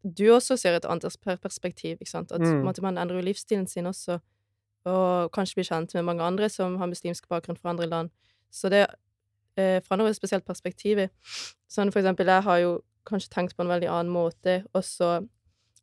Du 0.03 0.25
også 0.33 0.57
ser 0.59 0.75
et 0.75 0.85
annet 0.85 1.15
perspektiv, 1.41 1.97
ikke 2.01 2.09
sant? 2.09 2.31
At 2.31 2.41
en 2.41 2.59
Mm. 2.61 2.81
man 2.81 2.97
endrer 2.97 3.21
jo 3.21 3.23
livsstilen 3.23 3.67
sin 3.67 3.85
også, 3.85 4.19
og 4.85 5.31
kanskje 5.31 5.55
blir 5.55 5.63
kjent 5.69 5.93
med 5.95 6.03
mange 6.03 6.21
andre 6.21 6.49
som 6.49 6.75
har 6.77 6.87
muslimsk 6.87 7.29
bakgrunn 7.29 7.57
fra 7.57 7.69
andre 7.69 7.87
land. 7.87 8.09
Så 8.51 8.69
det 8.69 8.87
eh, 9.55 9.79
forandrer 9.79 10.09
et 10.09 10.15
spesielt 10.15 10.43
perspektiv. 10.45 11.09
Sånn 11.69 11.91
for 11.93 11.99
eksempel, 12.01 12.25
jeg 12.25 12.43
har 12.43 12.57
jo 12.59 12.81
kanskje 13.05 13.29
tenkt 13.29 13.55
på 13.55 13.61
en 13.63 13.69
veldig 13.69 13.87
annen 13.87 14.11
måte, 14.11 14.65
og 14.73 14.83
så 14.83 15.25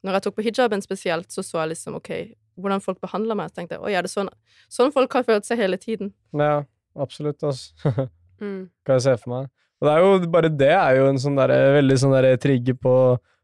når 0.05 0.13
jeg 0.13 0.23
tok 0.23 0.35
på 0.37 0.43
hijaben 0.43 0.83
spesielt, 0.83 1.29
så 1.33 1.43
så 1.43 1.59
jeg 1.61 1.69
liksom 1.71 1.95
OK, 1.95 2.11
hvordan 2.59 2.81
folk 2.81 3.01
behandler 3.01 3.35
meg. 3.37 3.51
Så 3.51 3.55
tenkte 3.55 3.77
jeg 3.77 3.81
oi, 3.85 3.93
er 3.95 4.03
det 4.03 4.11
sånn, 4.11 4.29
sånn 4.69 4.93
folk 4.93 5.13
har 5.13 5.23
følt 5.23 5.45
seg 5.47 5.59
hele 5.59 5.77
tiden? 5.77 6.13
Ja, 6.35 6.65
absolutt, 6.97 7.43
altså. 7.43 7.73
Mm. 8.41 8.71
kan 8.87 8.95
jeg 8.95 9.03
se 9.03 9.17
for 9.19 9.31
meg. 9.31 9.51
Og 9.81 9.89
det 9.89 9.93
er 9.93 10.05
jo, 10.05 10.31
bare 10.33 10.53
det 10.53 10.73
er 10.77 10.99
jo 10.99 11.09
en 11.09 11.21
sånn 11.21 11.39
der, 11.41 11.53
veldig 11.79 11.99
sånn 12.03 12.17
der 12.17 12.35
trigger 12.41 12.77
på 12.81 12.95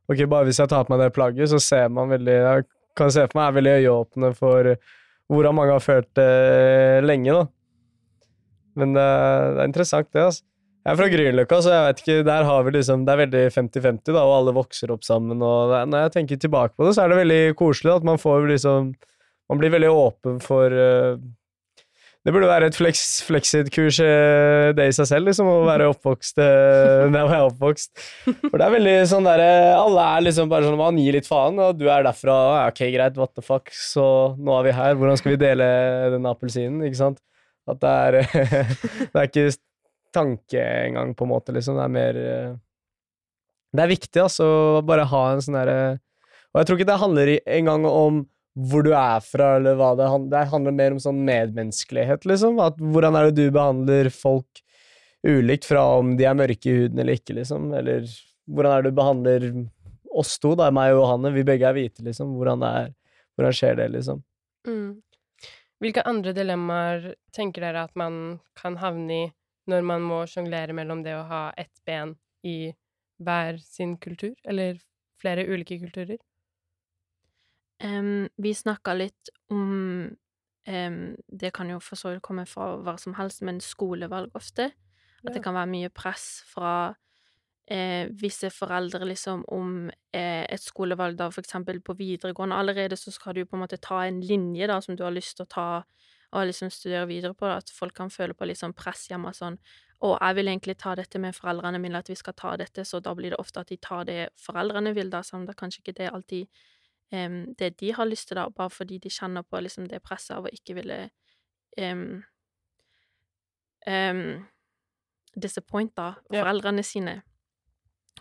Ok, 0.06 0.20
bare 0.30 0.46
hvis 0.46 0.60
jeg 0.62 0.70
tar 0.70 0.84
på 0.86 0.92
meg 0.92 1.00
det 1.02 1.14
plagget, 1.16 1.50
så 1.50 1.58
ser 1.58 1.88
man 1.90 2.12
veldig 2.12 2.34
Jeg 2.36 2.66
kan 2.96 3.10
se 3.10 3.24
for 3.26 3.40
meg 3.40 3.48
er 3.48 3.56
veldig 3.56 3.72
øyeåpne 3.80 4.28
for 4.36 4.76
hvordan 5.26 5.56
mange 5.58 5.72
har 5.74 5.82
følt 5.82 6.06
det 6.14 7.02
lenge, 7.02 7.32
da. 7.34 7.40
Men 8.78 8.92
det, 8.94 9.06
det 9.56 9.64
er 9.64 9.70
interessant, 9.72 10.08
det, 10.14 10.22
altså. 10.28 10.44
Jeg 10.86 10.92
er 10.92 10.98
fra 11.00 11.08
Grünerløkka, 11.10 11.56
så 11.64 11.72
jeg 11.72 11.86
vet 11.88 12.00
ikke, 12.02 12.16
der 12.28 12.44
har 12.46 12.60
vi 12.62 12.72
liksom 12.76 13.00
Det 13.02 13.10
er 13.10 13.20
veldig 13.24 13.40
50-50, 13.56 14.12
da, 14.12 14.20
og 14.22 14.34
alle 14.36 14.54
vokser 14.54 14.92
opp 14.94 15.02
sammen, 15.02 15.42
og 15.42 15.72
det, 15.72 15.80
når 15.90 16.04
jeg 16.04 16.12
tenker 16.14 16.38
tilbake 16.44 16.76
på 16.76 16.86
det, 16.86 16.92
så 16.94 17.02
er 17.02 17.10
det 17.10 17.18
veldig 17.24 17.40
koselig 17.58 17.96
at 17.96 18.06
man 18.06 18.22
får 18.22 18.46
liksom 18.52 18.92
Man 19.50 19.58
blir 19.58 19.74
veldig 19.74 19.90
åpen 19.90 20.38
for 20.42 20.70
eh, 20.70 21.18
det 22.26 22.32
burde 22.34 22.48
være 22.50 22.66
et 22.66 22.74
flex, 22.74 23.00
Flexit-kurs, 23.22 24.00
eh, 24.02 24.72
det 24.74 24.88
i 24.90 24.94
seg 24.96 25.06
selv, 25.06 25.28
liksom, 25.30 25.46
å 25.46 25.60
være 25.68 25.86
oppvokst 25.92 26.40
eh, 26.42 27.04
der 27.14 27.20
hvor 27.20 27.30
jeg 27.30 27.38
er 27.38 27.50
oppvokst. 27.52 27.92
For 28.48 28.56
det 28.58 28.66
er 28.66 28.74
veldig 28.74 28.94
sånn 29.12 29.28
derre 29.28 29.50
Alle 29.78 30.06
er 30.16 30.24
liksom 30.26 30.50
bare 30.50 30.66
sånn 30.66 30.80
Man 30.80 30.98
gir 30.98 31.14
litt 31.14 31.28
faen, 31.30 31.60
og 31.62 31.78
du 31.78 31.84
er 31.86 32.02
derfra. 32.02 32.34
Ok, 32.64 32.82
greit, 32.96 33.20
what 33.20 33.30
the 33.38 33.46
fuck, 33.46 33.70
så 33.70 34.08
nå 34.42 34.56
er 34.58 34.66
vi 34.66 34.74
her. 34.74 34.98
Hvordan 34.98 35.20
skal 35.20 35.36
vi 35.36 35.40
dele 35.44 35.70
denne 36.16 36.34
appelsinen, 36.34 36.82
ikke 36.88 36.98
sant? 36.98 37.22
At 37.70 37.78
det 37.84 37.94
er 37.94 38.18
Det 39.12 39.14
er 39.14 39.30
ikke 39.30 39.48
tanke 40.16 40.68
engang, 40.88 41.14
på 41.14 41.28
en 41.28 41.30
måte, 41.36 41.54
liksom. 41.54 41.78
Det 41.78 41.86
er 41.86 41.94
mer 41.94 42.22
eh, 42.24 42.54
Det 43.70 43.86
er 43.86 43.94
viktig, 43.94 44.24
altså, 44.24 44.50
å 44.80 44.86
bare 44.88 45.06
ha 45.14 45.26
en 45.30 45.46
sånn 45.46 45.60
derre 45.60 45.78
Og 46.50 46.58
jeg 46.58 46.66
tror 46.66 46.80
ikke 46.80 46.90
det 46.90 47.02
handler 47.06 47.36
engang 47.44 47.86
om 47.86 48.24
hvor 48.56 48.84
du 48.86 48.92
er 48.96 49.20
fra, 49.20 49.56
eller 49.58 49.76
hva 49.76 49.90
det 49.98 50.08
handler 50.08 50.32
Det 50.32 50.50
handler 50.52 50.76
mer 50.78 50.94
om 50.96 51.00
sånn 51.02 51.24
medmenneskelighet, 51.28 52.24
liksom. 52.28 52.60
At 52.64 52.78
hvordan 52.80 53.18
er 53.18 53.28
det 53.28 53.44
du 53.44 53.54
behandler 53.54 54.08
folk 54.12 54.62
ulikt 55.26 55.66
fra 55.68 55.82
om 55.98 56.14
de 56.16 56.24
er 56.28 56.38
mørke 56.38 56.70
i 56.70 56.76
huden 56.80 57.02
eller 57.02 57.18
ikke, 57.18 57.36
liksom. 57.36 57.68
Eller 57.76 58.06
hvordan 58.48 58.72
er 58.72 58.84
det 58.84 58.92
du 58.92 59.00
behandler 59.00 59.48
oss 60.16 60.38
to, 60.40 60.54
da, 60.56 60.70
meg 60.72 60.94
og 60.94 61.02
Johanne? 61.02 61.34
vi 61.34 61.44
begge 61.44 61.68
er 61.68 61.76
hvite, 61.76 62.04
liksom. 62.06 62.32
Hvordan, 62.38 62.64
er, 62.64 62.94
hvordan 63.36 63.58
skjer 63.58 63.76
det, 63.82 63.90
liksom? 63.98 64.22
Mm. 64.66 65.02
Hvilke 65.82 66.06
andre 66.08 66.32
dilemmaer 66.32 67.10
tenker 67.36 67.66
dere 67.66 67.84
at 67.84 67.92
man 67.98 68.38
kan 68.56 68.78
havne 68.80 69.18
i 69.18 69.24
når 69.68 69.82
man 69.84 70.04
må 70.06 70.22
sjonglere 70.30 70.72
mellom 70.78 71.02
det 71.04 71.16
å 71.18 71.26
ha 71.28 71.42
ett 71.58 71.74
ben 71.84 72.14
i 72.46 72.72
hver 73.20 73.58
sin 73.60 73.96
kultur, 74.00 74.34
eller 74.46 74.78
flere 75.20 75.44
ulike 75.48 75.78
kulturer? 75.82 76.20
Vi 77.78 78.54
snakka 78.56 78.94
litt 78.96 79.30
om 79.52 80.16
Det 80.66 81.50
kan 81.54 81.68
jo 81.70 81.76
for 81.78 81.94
så 81.94 82.10
vidt 82.10 82.24
komme 82.26 82.42
fra 82.48 82.72
hva 82.82 82.96
som 82.98 83.14
helst, 83.14 83.42
men 83.46 83.60
skolevalg 83.62 84.32
ofte. 84.34 84.72
At 85.22 85.34
det 85.34 85.42
kan 85.44 85.54
være 85.54 85.70
mye 85.70 85.90
press 85.94 86.42
fra 86.48 86.94
eh, 87.70 88.08
visse 88.18 88.50
foreldre 88.50 89.06
liksom 89.06 89.44
om 89.54 89.90
eh, 90.14 90.42
et 90.42 90.62
skolevalg, 90.62 91.18
da 91.18 91.28
for 91.30 91.42
eksempel 91.42 91.80
på 91.84 91.96
videregående. 91.98 92.58
Allerede 92.58 92.98
så 92.98 93.14
skal 93.14 93.34
du 93.34 93.44
på 93.44 93.56
en 93.56 93.64
måte 93.64 93.78
ta 93.82 94.04
en 94.06 94.20
linje 94.20 94.66
da 94.70 94.80
som 94.82 94.96
du 94.96 95.04
har 95.06 95.14
lyst 95.14 95.36
til 95.38 95.46
å 95.46 95.52
ta 95.54 95.68
og 96.36 96.48
liksom 96.48 96.70
studere 96.74 97.06
videre 97.06 97.34
på. 97.38 97.46
At 97.46 97.70
folk 97.70 97.94
kan 97.96 98.10
føle 98.10 98.34
på 98.34 98.48
litt 98.48 98.60
sånn 98.60 98.76
press 98.76 99.06
hjemme 99.10 99.30
sånn 99.34 99.58
og 100.04 100.18
jeg 100.20 100.36
vil 100.36 100.50
egentlig 100.50 100.76
ta 100.76 100.92
dette 100.92 101.18
med 101.18 101.32
foreldrene 101.32 101.78
mine, 101.80 102.00
at 102.02 102.10
vi 102.10 102.16
skal 102.18 102.34
ta 102.36 102.50
dette, 102.60 102.84
så 102.84 103.00
da 103.00 103.14
blir 103.16 103.32
det 103.32 103.40
ofte 103.40 103.62
at 103.62 103.70
de 103.72 103.78
tar 103.80 104.04
det 104.04 104.28
foreldrene 104.36 104.92
vil, 104.96 105.08
da, 105.08 105.22
selv 105.24 105.40
om 105.40 105.46
det 105.48 105.56
kanskje 105.56 105.80
ikke 105.80 105.96
det 106.02 106.10
alltid 106.12 106.64
um, 107.12 107.38
det 107.58 107.74
de 107.80 107.92
har 107.96 108.08
lyst 108.08 108.30
til, 108.30 108.40
da, 108.40 108.48
bare 108.50 108.72
fordi 108.72 108.98
de 109.02 109.12
kjenner 109.12 109.46
på 109.46 109.60
liksom 109.62 109.88
det 109.90 110.02
presset 110.04 110.36
av 110.38 110.46
å 110.46 110.52
ikke 110.52 110.76
ville 110.78 110.98
um, 111.80 112.22
um, 113.86 114.26
disappointe 115.36 116.12
foreldrene 116.30 116.84
ja. 116.84 116.90
sine 116.90 117.16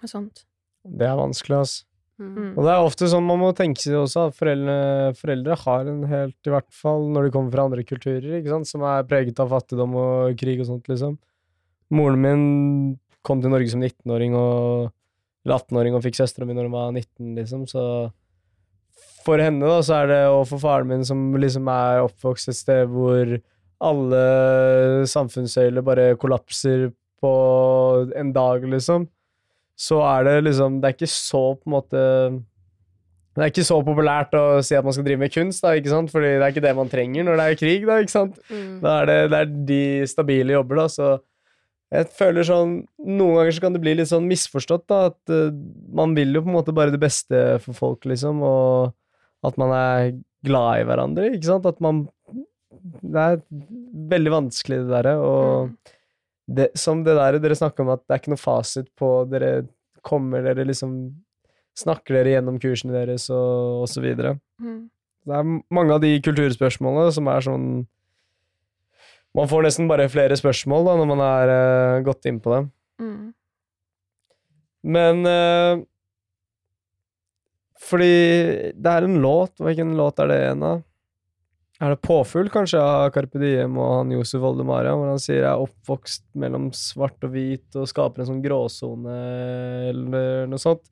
og 0.01 0.11
sånt. 0.11 0.45
Det 0.85 1.07
er 1.07 1.17
vanskelig, 1.17 1.61
altså. 1.63 1.85
Mm. 2.15 2.53
Og 2.55 2.61
det 2.63 2.71
er 2.71 2.79
ofte 2.79 3.07
sånn 3.11 3.25
man 3.27 3.41
må 3.41 3.49
tenke 3.55 3.81
seg 3.81 3.97
også, 3.99 4.29
at 4.29 4.37
foreldre, 4.37 4.75
foreldre, 5.19 5.55
har 5.65 5.89
en 5.91 6.03
helt, 6.07 6.37
i 6.47 6.53
hvert 6.53 6.69
fall 6.71 7.09
når 7.11 7.27
de 7.27 7.31
kommer 7.33 7.51
fra 7.51 7.65
andre 7.67 7.83
kulturer, 7.87 8.37
ikke 8.37 8.53
sant, 8.53 8.69
som 8.69 8.85
er 8.87 9.07
preget 9.09 9.41
av 9.43 9.51
fattigdom 9.51 9.97
og 9.99 10.37
krig 10.39 10.61
og 10.63 10.69
sånt, 10.69 10.87
liksom. 10.91 11.17
Moren 11.95 12.21
min 12.23 12.45
kom 13.25 13.41
til 13.43 13.51
Norge 13.51 13.67
som 13.73 13.83
19-åring 13.83 14.37
og 14.37 14.93
eller 15.45 15.61
18-åring 15.61 15.93
og 15.93 16.01
fikk 16.01 16.17
søstera 16.17 16.47
mi 16.47 16.55
når 16.57 16.67
hun 16.67 16.73
var 16.73 16.93
19, 16.95 17.35
liksom, 17.37 17.65
så 17.69 17.81
for 19.25 19.41
henne, 19.41 19.65
da, 19.65 19.81
så 19.85 20.01
er 20.01 20.11
det, 20.11 20.21
og 20.31 20.45
for 20.51 20.61
faren 20.61 20.89
min, 20.91 21.05
som 21.07 21.27
liksom 21.41 21.67
er 21.71 22.05
oppvokst 22.05 22.51
et 22.51 22.59
sted 22.59 22.91
hvor 22.91 23.35
alle 23.85 24.23
samfunnssøyler 25.11 25.83
bare 25.85 26.13
kollapser 26.21 26.89
på 27.21 27.35
en 28.15 28.33
dag, 28.35 28.65
liksom, 28.71 29.07
så 29.75 29.99
er 30.07 30.23
det 30.23 30.35
liksom 30.45 30.77
Det 30.79 30.87
er 30.87 30.95
ikke 30.95 31.11
så 31.11 31.41
på 31.57 31.67
en 31.67 31.73
måte 31.73 32.03
det 33.35 33.43
er 33.43 33.51
ikke 33.51 33.65
så 33.67 33.81
populært 33.83 34.35
å 34.39 34.61
si 34.63 34.77
at 34.77 34.85
man 34.85 34.93
skal 34.95 35.03
drive 35.03 35.19
med 35.19 35.31
kunst, 35.33 35.59
da, 35.59 35.73
ikke 35.75 35.91
sant? 35.91 36.11
Fordi 36.13 36.29
det 36.37 36.39
er 36.39 36.53
ikke 36.53 36.63
det 36.63 36.71
man 36.77 36.87
trenger 36.91 37.25
når 37.27 37.35
det 37.35 37.45
er 37.45 37.57
krig. 37.59 37.81
Da 37.83 37.97
ikke 37.99 38.13
sant? 38.13 38.37
Mm. 38.47 38.77
Da 38.79 38.93
er 39.01 39.09
det, 39.09 39.17
det 39.33 39.41
er 39.41 39.49
de 39.71 39.79
stabile 40.07 40.55
jobber, 40.55 40.79
da, 40.79 40.85
så 40.93 41.09
jeg 41.93 42.07
føler 42.17 42.47
sånn 42.47 42.77
Noen 43.05 43.35
ganger 43.37 43.55
så 43.55 43.63
kan 43.65 43.75
det 43.75 43.81
bli 43.83 43.93
litt 43.99 44.09
sånn 44.09 44.29
misforstått, 44.29 44.85
da, 44.87 45.11
at 45.11 45.33
uh, 45.35 45.51
man 45.99 46.15
vil 46.15 46.31
jo 46.31 46.45
på 46.45 46.51
en 46.51 46.55
måte 46.55 46.75
bare 46.75 46.95
det 46.95 47.01
beste 47.03 47.41
for 47.65 47.75
folk, 47.77 48.07
liksom, 48.07 48.39
og 48.39 48.95
at 49.45 49.59
man 49.61 49.73
er 49.75 50.15
glad 50.45 50.81
i 50.81 50.87
hverandre, 50.87 51.31
ikke 51.35 51.49
sant? 51.49 51.67
At 51.69 51.81
man 51.83 52.05
Det 53.01 53.21
er 53.21 53.39
veldig 54.13 54.31
vanskelig, 54.33 54.83
det 54.83 54.91
derre, 54.93 55.15
og 55.17 55.69
mm. 55.69 55.93
det, 56.57 56.67
som 56.77 57.03
det 57.05 57.15
der 57.17 57.39
dere 57.41 57.57
snakker 57.57 57.85
om, 57.85 57.93
at 57.95 58.03
det 58.03 58.13
er 58.13 58.21
ikke 58.21 58.33
noe 58.35 58.41
fasit 58.41 58.91
på 58.99 59.11
Dere 59.31 59.67
kommer 60.05 60.45
dere 60.45 60.67
liksom 60.67 60.97
Snakker 61.75 62.15
dere 62.15 62.37
gjennom 62.37 62.55
kursene 62.63 62.93
deres, 62.95 63.25
og, 63.27 63.81
og 63.83 63.89
så 63.91 63.99
videre. 63.99 64.37
Mm. 64.63 64.85
Det 65.27 65.33
er 65.35 65.49
mange 65.75 65.91
av 65.91 65.99
de 65.99 66.13
kulturspørsmålene 66.23 67.11
som 67.11 67.27
er 67.27 67.43
sånn 67.43 67.65
man 69.35 69.49
får 69.51 69.65
nesten 69.65 69.89
bare 69.89 70.07
flere 70.11 70.37
spørsmål 70.39 70.87
da, 70.87 70.93
når 70.99 71.09
man 71.09 71.23
er 71.25 71.51
uh, 71.51 72.03
gått 72.05 72.27
inn 72.29 72.39
på 72.43 72.53
dem. 72.53 72.69
Mm. 73.03 73.25
Men 74.95 75.27
uh, 75.27 75.83
Fordi 77.81 78.71
det 78.71 78.91
er 78.91 79.05
en 79.05 79.17
låt 79.19 79.59
Hvilken 79.59 79.97
låt 79.99 80.21
er 80.23 80.29
det 80.31 80.37
en 80.49 80.63
av? 80.63 80.83
Er 81.83 81.91
det 81.91 82.05
'Påfugl', 82.07 82.47
kanskje, 82.47 82.79
av 82.79 83.09
Carpe 83.11 83.35
Diem 83.35 83.75
og 83.75 83.89
han 83.97 84.11
Josef 84.13 84.39
Voldemaria, 84.39 84.93
hvor 84.95 85.09
han 85.11 85.19
sier 85.19 85.41
'jeg 85.41 85.51
er 85.51 85.63
oppvokst 85.65 86.23
mellom 86.33 86.69
svart 86.71 87.19
og 87.27 87.33
hvit' 87.33 87.75
og 87.75 87.89
skaper 87.91 88.21
en 88.21 88.29
sånn 88.29 88.43
gråsone, 88.43 89.15
eller 89.89 90.47
noe 90.47 90.57
sånt? 90.57 90.87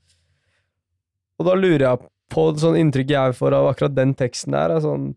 Og 1.39 1.45
da 1.47 1.55
lurer 1.55 1.87
jeg 1.87 1.99
på 2.29 2.43
sånn 2.59 2.75
inntrykket 2.75 3.15
jeg 3.15 3.37
får 3.39 3.53
av 3.53 3.69
akkurat 3.71 3.95
den 3.95 4.13
teksten 4.13 4.51
der, 4.51 4.75
er 4.75 4.81
sånn 4.81 5.15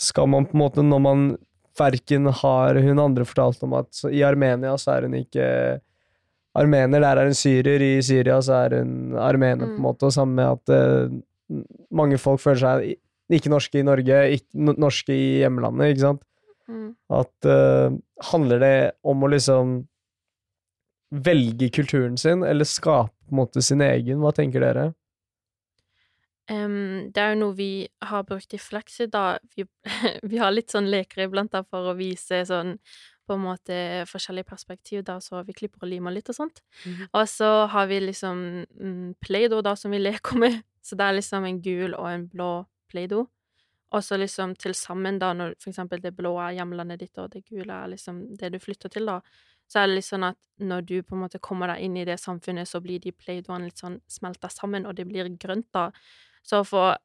Skal 0.00 0.28
man 0.28 0.46
på 0.46 0.54
en 0.54 0.62
måte, 0.62 0.82
når 0.82 1.00
man 1.02 1.38
verken 1.76 2.26
har 2.26 2.74
hun 2.74 2.98
andre 2.98 3.24
fortalt 3.24 3.62
om 3.62 3.72
at 3.74 3.90
i 4.10 4.22
Armenia 4.22 4.76
så 4.78 4.96
er 4.96 5.02
hun 5.08 5.14
ikke 5.18 5.80
armener, 6.58 7.02
der 7.02 7.20
er 7.22 7.30
hun 7.30 7.36
syrer, 7.38 7.82
i 7.82 7.98
Syria 8.04 8.38
så 8.44 8.62
er 8.64 8.78
hun 8.80 9.16
armener, 9.18 9.64
mm. 9.64 9.66
på 9.66 9.74
en 9.74 9.76
mm. 9.76 9.84
måte, 9.86 10.08
og 10.08 10.14
sammen 10.14 10.38
med 10.38 10.56
at 10.56 10.72
uh, 10.74 11.62
mange 11.94 12.18
folk 12.20 12.42
føler 12.42 12.62
seg 12.64 13.38
ikke 13.38 13.52
norske 13.52 13.80
i 13.80 13.84
Norge, 13.84 14.22
ikke 14.38 14.74
norske 14.80 15.14
i 15.14 15.28
hjemlandet, 15.42 15.92
ikke 15.92 16.06
sant? 16.06 16.24
Mm. 16.68 16.90
At 17.12 17.48
uh, 17.48 17.96
Handler 18.32 18.58
det 18.58 18.76
om 19.06 19.22
å 19.22 19.28
liksom 19.30 19.76
velge 21.14 21.68
kulturen 21.70 22.16
sin, 22.18 22.42
eller 22.42 22.66
skape 22.66 23.14
på 23.28 23.36
en 23.36 23.38
måte 23.38 23.62
sin 23.62 23.84
egen? 23.84 24.18
Hva 24.24 24.32
tenker 24.34 24.64
dere? 24.64 24.88
Um, 26.48 27.12
det 27.12 27.20
er 27.20 27.34
jo 27.34 27.40
noe 27.42 27.56
vi 27.58 27.72
har 28.08 28.24
brukt 28.26 28.54
i 28.56 28.60
Flexit, 28.60 29.12
da. 29.12 29.36
Vi, 29.56 29.66
vi, 30.30 30.40
har 30.40 30.54
litt 30.54 30.72
sånn 30.72 30.88
leker 30.90 31.26
iblant 31.26 31.52
da, 31.52 31.62
for 31.62 31.92
å 31.92 31.96
vise 31.98 32.42
sånn 32.48 32.78
på 33.28 33.36
en 33.36 33.44
måte 33.44 33.78
forskjellige 34.08 34.48
perspektiv, 34.48 35.02
da, 35.06 35.18
så 35.20 35.42
vi 35.46 35.54
klipper 35.56 35.84
og 35.84 35.92
limer 35.92 36.14
litt 36.14 36.30
og 36.32 36.38
sånt. 36.38 36.62
Mm. 36.84 37.02
Og 37.12 37.24
så 37.30 37.50
har 37.72 37.88
vi 37.90 38.00
liksom 38.02 38.44
mm, 38.64 39.08
Play-Doh, 39.24 39.62
da, 39.64 39.74
som 39.76 39.92
vi 39.94 40.00
leker 40.08 40.40
med. 40.40 40.62
Så 40.84 40.96
det 40.96 41.04
er 41.04 41.18
liksom 41.18 41.44
en 41.44 41.60
gul 41.64 41.96
og 41.98 42.08
en 42.10 42.24
blå 42.32 42.52
Play-Doh. 42.92 43.28
Og 43.96 44.04
så 44.04 44.18
liksom 44.20 44.52
til 44.60 44.74
sammen, 44.76 45.20
da, 45.20 45.32
når 45.36 45.54
for 45.60 45.70
eksempel 45.70 46.02
det 46.04 46.12
blå 46.16 46.34
er 46.44 46.58
hjemlandet 46.58 47.00
ditt, 47.04 47.20
og 47.20 47.30
det 47.32 47.46
gule 47.48 47.72
er 47.72 47.92
liksom 47.94 48.20
det 48.36 48.52
du 48.52 48.58
flytter 48.60 48.92
til, 48.92 49.08
da, 49.08 49.20
så 49.68 49.82
er 49.82 49.88
det 49.88 49.98
litt 49.98 50.08
sånn 50.08 50.26
at 50.28 50.38
når 50.64 50.84
du 50.88 50.94
på 51.04 51.16
en 51.16 51.22
måte 51.24 51.40
kommer 51.44 51.72
deg 51.72 51.84
inn 51.84 51.96
i 52.00 52.04
det 52.08 52.18
samfunnet, 52.20 52.68
så 52.68 52.80
blir 52.84 53.00
de 53.00 53.12
Play-Dohene 53.16 53.68
litt 53.68 53.80
sånn 53.80 54.00
smelta 54.08 54.50
sammen, 54.52 54.88
og 54.88 54.96
det 54.96 55.08
blir 55.08 55.28
grønt, 55.40 55.68
da. 55.76 55.88
Så 56.44 56.62
for 56.68 56.96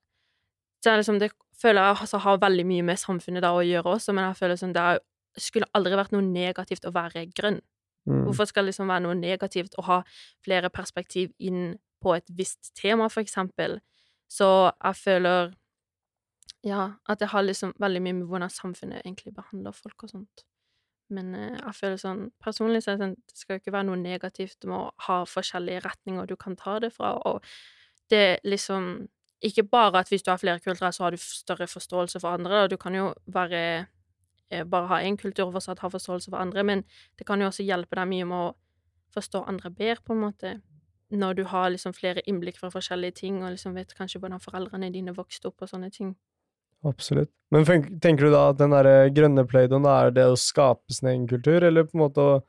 så 0.84 0.92
er 0.92 0.98
det 0.98 1.06
liksom, 1.06 1.20
det 1.22 1.32
føler 1.62 1.80
jeg 1.80 1.98
altså, 2.03 2.20
har 2.25 2.42
veldig 2.42 2.65
mye 2.68 2.84
med 2.84 3.00
samfunnet 3.00 3.44
da 3.46 3.53
å 3.56 3.63
gjøre 3.63 3.96
også, 3.96 4.15
men 4.15 4.27
jeg 4.27 4.39
føler 4.42 4.60
som 4.60 4.74
det 4.75 4.84
er, 4.84 5.00
skulle 5.41 5.69
aldri 5.73 5.97
vært 5.97 6.13
noe 6.13 6.25
negativt 6.25 6.85
å 6.85 6.93
være 6.93 7.25
grønn. 7.33 7.61
Mm. 8.09 8.25
Hvorfor 8.27 8.49
skal 8.49 8.65
det 8.65 8.73
liksom 8.73 8.91
være 8.91 9.05
noe 9.05 9.17
negativt 9.17 9.77
å 9.79 9.85
ha 9.87 9.99
flere 10.43 10.69
perspektiv 10.73 11.31
inn 11.39 11.77
på 12.03 12.15
et 12.17 12.27
visst 12.35 12.73
tema, 12.75 13.07
for 13.09 13.23
eksempel? 13.23 13.79
Så 14.31 14.47
jeg 14.71 14.99
føler 14.99 15.53
ja, 16.63 16.93
at 17.09 17.19
det 17.19 17.31
har 17.33 17.43
liksom 17.43 17.73
veldig 17.79 18.01
mye 18.03 18.17
med 18.21 18.27
hvordan 18.31 18.51
samfunnet 18.51 19.03
egentlig 19.03 19.33
behandler 19.35 19.75
folk 19.75 20.05
og 20.05 20.13
sånt. 20.13 20.45
Men 21.13 21.33
eh, 21.35 21.57
jeg 21.57 21.75
føler 21.77 21.99
sånn 21.99 22.21
Personlig 22.41 22.83
så 22.83 22.93
er 22.93 22.95
det 22.95 23.03
sånn, 23.03 23.17
det 23.29 23.39
skal 23.39 23.59
ikke 23.59 23.73
være 23.75 23.89
noe 23.89 23.99
negativt 23.99 24.63
med 24.69 24.77
å 24.77 25.07
ha 25.07 25.17
forskjellige 25.27 25.83
retninger 25.83 26.29
du 26.29 26.37
kan 26.39 26.55
ta 26.59 26.77
det 26.83 26.93
fra, 26.95 27.13
og 27.27 27.43
det 28.11 28.39
liksom 28.47 28.93
ikke 29.43 29.65
bare 29.67 29.99
at 29.99 30.11
hvis 30.11 30.23
du 30.23 30.31
har 30.31 30.39
flere 30.39 30.61
kulturer, 30.63 30.93
så 30.95 31.03
har 31.03 31.11
du 31.11 31.19
større 31.19 31.67
forståelse 31.67 32.21
for 32.23 32.37
andre. 32.37 32.67
Du 32.71 32.77
kan 32.79 32.95
jo 32.95 33.09
være 33.27 33.87
bare 34.69 34.89
ha 34.91 35.00
én 35.05 35.17
kultur 35.19 35.48
og 35.48 35.55
fortsatt 35.57 35.81
ha 35.83 35.89
forståelse 35.93 36.31
for 36.31 36.41
andre, 36.41 36.63
men 36.63 36.83
det 37.19 37.27
kan 37.27 37.41
jo 37.41 37.50
også 37.50 37.65
hjelpe 37.65 37.98
deg 38.00 38.10
mye 38.12 38.27
med 38.29 38.38
å 38.38 38.51
forstå 39.13 39.43
andre 39.50 39.72
bedre, 39.74 40.01
på 40.05 40.15
en 40.15 40.24
måte, 40.24 40.53
når 41.13 41.38
du 41.38 41.43
har 41.51 41.69
liksom 41.69 41.93
flere 41.93 42.24
innblikk 42.29 42.57
fra 42.62 42.72
forskjellige 42.74 43.19
ting, 43.22 43.41
og 43.43 43.53
liksom 43.53 43.75
vet 43.77 43.93
kanskje 43.98 44.22
hvordan 44.22 44.41
foreldrene 44.41 44.89
dine 44.93 45.13
vokste 45.13 45.51
opp 45.51 45.65
og 45.65 45.69
sånne 45.69 45.91
ting. 45.93 46.15
Absolutt. 46.83 47.31
Men 47.53 47.63
tenker 48.01 48.25
du 48.25 48.33
da 48.33 48.48
at 48.51 48.60
den 48.60 48.74
der 48.74 49.12
grønne 49.15 49.45
playdoen 49.48 49.86
er 49.88 50.12
det 50.12 50.25
å 50.27 50.39
skape 50.39 50.91
sin 50.91 51.12
egen 51.13 51.27
kultur, 51.29 51.63
eller 51.63 51.86
på 51.88 51.98
en 51.98 52.03
måte 52.07 52.25
å 52.25 52.39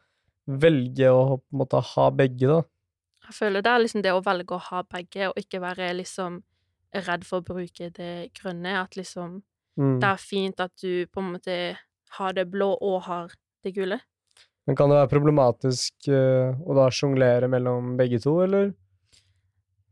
velge 0.44 1.10
å 1.12 1.36
på 1.38 1.54
en 1.54 1.60
måte 1.60 1.82
ha 1.94 2.08
begge, 2.12 2.48
da? 2.50 2.62
Jeg 3.24 3.36
føler 3.38 3.64
det 3.64 3.70
er 3.72 3.80
liksom 3.80 4.02
det 4.04 4.12
å 4.12 4.24
velge 4.24 4.56
å 4.56 4.64
ha 4.70 4.82
begge, 4.84 5.30
og 5.30 5.38
ikke 5.40 5.62
være 5.62 5.92
liksom 6.00 6.42
redd 7.06 7.24
for 7.26 7.40
å 7.40 7.46
bruke 7.46 7.90
det 7.96 8.30
grønne. 8.36 8.74
At 8.82 8.98
liksom 8.98 9.40
mm. 9.80 9.98
Det 10.02 10.10
er 10.10 10.20
fint 10.20 10.60
at 10.60 10.74
du 10.82 11.06
på 11.08 11.22
en 11.22 11.32
måte 11.36 11.56
har 12.18 12.34
det 12.36 12.46
blå 12.50 12.72
og 12.74 13.02
har 13.08 13.34
det 13.64 13.74
gule. 13.76 14.00
Men 14.64 14.76
kan 14.76 14.88
det 14.88 14.96
være 14.96 15.12
problematisk 15.12 16.08
uh, 16.08 16.56
å 16.56 16.76
da 16.76 16.88
sjonglere 16.92 17.50
mellom 17.52 17.94
begge 18.00 18.20
to, 18.24 18.38
eller? 18.46 18.72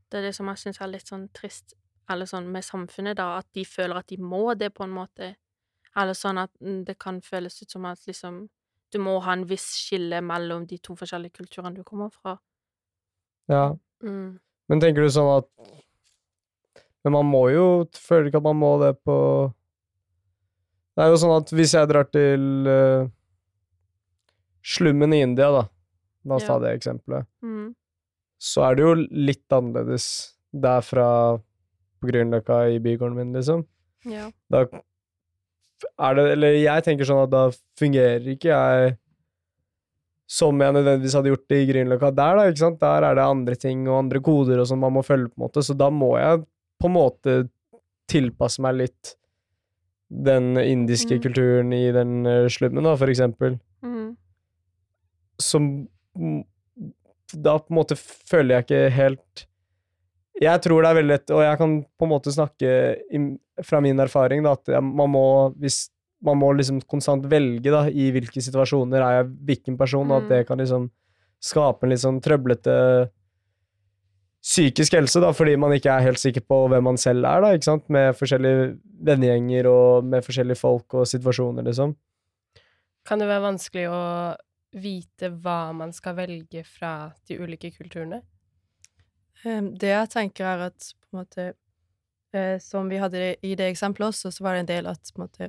Det 0.08 0.20
er 0.20 0.28
det 0.28 0.34
som 0.36 0.48
jeg 0.48 0.60
syns 0.60 0.80
er 0.80 0.92
litt 0.92 1.08
sånn 1.08 1.26
trist, 1.36 1.76
eller 2.12 2.28
sånn 2.28 2.48
med 2.52 2.64
samfunnet, 2.64 3.18
da, 3.20 3.36
at 3.40 3.48
de 3.56 3.64
føler 3.68 4.00
at 4.00 4.08
de 4.12 4.18
må 4.20 4.46
det, 4.58 4.72
på 4.76 4.86
en 4.86 4.96
måte. 4.96 5.34
Eller 5.96 6.16
sånn 6.16 6.40
at 6.40 6.52
mm, 6.60 6.82
det 6.88 6.96
kan 7.00 7.20
føles 7.24 7.60
ut 7.60 7.72
som 7.72 7.86
at 7.88 8.00
liksom 8.08 8.46
du 8.92 8.98
må 9.00 9.16
ha 9.24 9.36
en 9.36 9.46
viss 9.48 9.70
skille 9.80 10.20
mellom 10.24 10.66
de 10.68 10.78
to 10.84 10.96
forskjellige 10.96 11.38
kulturene 11.40 11.76
du 11.78 11.84
kommer 11.84 12.12
fra. 12.12 12.36
Ja. 13.48 13.72
Mm. 14.04 14.36
Men 14.68 14.82
tenker 14.82 15.04
du 15.04 15.12
sånn 15.12 15.30
at 15.38 15.48
Men 17.02 17.14
man 17.14 17.26
må 17.26 17.40
jo 17.50 17.64
Føler 17.98 18.28
ikke 18.28 18.40
at 18.40 18.46
man 18.46 18.58
må 18.58 18.70
det 18.80 18.92
på 19.06 19.16
Det 20.92 21.04
er 21.04 21.12
jo 21.12 21.20
sånn 21.22 21.36
at 21.38 21.52
hvis 21.56 21.72
jeg 21.76 21.88
drar 21.88 22.08
til 22.12 22.68
uh, 22.68 23.06
slummen 24.62 25.14
i 25.16 25.22
India, 25.24 25.48
da 25.54 25.66
La 26.22 26.38
oss 26.38 26.46
ta 26.46 26.58
det 26.62 26.76
eksempelet. 26.76 27.26
Mm. 27.42 27.72
Så 28.42 28.62
er 28.66 28.78
det 28.78 28.84
jo 28.84 28.94
litt 28.96 29.54
annerledes 29.54 30.06
derfra 30.52 31.08
på 31.98 32.10
Grünerløkka 32.10 32.58
i 32.74 32.80
bygården 32.82 33.18
min, 33.18 33.32
liksom. 33.34 33.64
Ja. 34.06 34.28
Da 34.50 34.64
er 35.98 36.14
det 36.18 36.24
Eller 36.34 36.56
jeg 36.58 36.84
tenker 36.86 37.06
sånn 37.06 37.24
at 37.24 37.32
da 37.32 37.44
fungerer 37.78 38.26
ikke 38.34 38.50
jeg 38.50 38.96
som 40.30 40.62
jeg 40.62 40.74
nødvendigvis 40.74 41.14
hadde 41.18 41.32
gjort 41.32 41.48
det 41.50 41.58
i 41.60 41.66
Grünerløkka 41.68 42.12
der, 42.16 42.38
da, 42.38 42.44
ikke 42.48 42.62
sant. 42.62 42.80
Der 42.80 43.06
er 43.08 43.18
det 43.18 43.26
andre 43.26 43.58
ting 43.58 43.82
og 43.88 43.98
andre 43.98 44.22
koder 44.24 44.62
og 44.62 44.68
sånn 44.70 44.80
man 44.82 44.94
må 44.96 45.02
følge, 45.06 45.30
på 45.32 45.40
en 45.40 45.44
måte, 45.44 45.64
så 45.66 45.76
da 45.76 45.90
må 45.92 46.14
jeg 46.18 46.44
på 46.80 46.88
en 46.88 46.96
måte 46.96 47.36
tilpasse 48.10 48.62
meg 48.64 48.78
litt 48.80 49.12
den 50.12 50.56
indiske 50.60 51.16
Mm. 51.16 51.22
kulturen 51.24 51.72
i 51.72 51.90
den 51.92 52.26
eh, 52.26 52.48
slummen, 52.52 52.84
da, 52.84 52.96
for 52.96 53.08
eksempel. 53.08 53.58
Mm. 53.82 54.16
Som 55.40 55.86
Da 57.34 57.54
på 57.58 57.70
en 57.72 57.78
måte 57.78 57.96
føler 57.96 58.58
jeg 58.58 58.64
ikke 58.66 58.90
helt 58.92 59.46
Jeg 60.42 60.60
tror 60.64 60.82
det 60.82 60.90
er 60.90 60.96
veldig 60.98 61.12
lett, 61.12 61.30
og 61.30 61.40
jeg 61.44 61.58
kan 61.58 61.74
på 61.98 62.04
en 62.04 62.10
måte 62.10 62.32
snakke 62.34 62.96
fra 63.64 63.80
min 63.80 64.00
erfaring, 64.00 64.42
da, 64.42 64.52
at 64.52 64.68
man 64.82 65.10
må 65.12 65.54
hvis 65.60 65.88
man 66.24 66.38
må 66.38 66.52
liksom 66.56 66.80
konstant 66.86 67.24
velge 67.26 67.70
da, 67.70 67.84
i 67.90 68.10
hvilke 68.14 68.42
situasjoner 68.42 69.00
er 69.02 69.16
jeg 69.22 69.30
hvilken 69.48 69.76
person, 69.78 70.10
og 70.10 70.22
at 70.22 70.22
Mm. 70.24 70.28
det 70.28 70.46
kan 70.46 70.58
liksom 70.58 70.90
skape 71.42 71.82
en 71.84 71.90
litt 71.90 72.00
sånn 72.00 72.20
trøblete 72.22 73.10
psykisk 74.42 74.96
helse, 74.98 75.20
da, 75.22 75.30
fordi 75.34 75.54
man 75.60 75.74
ikke 75.76 75.92
er 75.92 76.06
helt 76.08 76.20
sikker 76.20 76.42
på 76.46 76.64
hvem 76.70 76.82
man 76.90 76.98
selv 76.98 77.26
er, 77.28 77.44
da, 77.44 77.52
ikke 77.54 77.68
sant, 77.68 77.84
med 77.94 78.16
forskjellige 78.18 78.72
vennegjenger 79.06 79.68
og 79.70 80.08
med 80.08 80.24
forskjellige 80.26 80.58
folk 80.58 80.98
og 80.98 81.06
situasjoner, 81.06 81.66
liksom. 81.68 81.94
Kan 83.06 83.22
det 83.22 83.30
være 83.30 83.46
vanskelig 83.46 83.86
å 83.90 84.02
vite 84.82 85.30
hva 85.42 85.72
man 85.76 85.92
skal 85.94 86.16
velge 86.18 86.62
fra 86.66 87.12
de 87.28 87.38
ulike 87.38 87.72
kulturene? 87.74 88.22
Det 89.42 89.90
jeg 89.90 90.10
tenker, 90.10 90.46
er 90.46 90.68
at 90.68 90.92
på 91.02 91.16
en 91.16 91.18
måte 91.24 91.44
eh, 91.50 92.60
Som 92.62 92.86
vi 92.86 93.00
hadde 93.02 93.32
i 93.42 93.56
det 93.58 93.72
eksempelet 93.72 94.12
også, 94.12 94.30
så 94.30 94.44
var 94.44 94.54
det 94.54 94.60
en 94.62 94.70
del 94.70 94.86
at 94.86 95.10
på 95.10 95.18
en 95.18 95.26
måte 95.26 95.48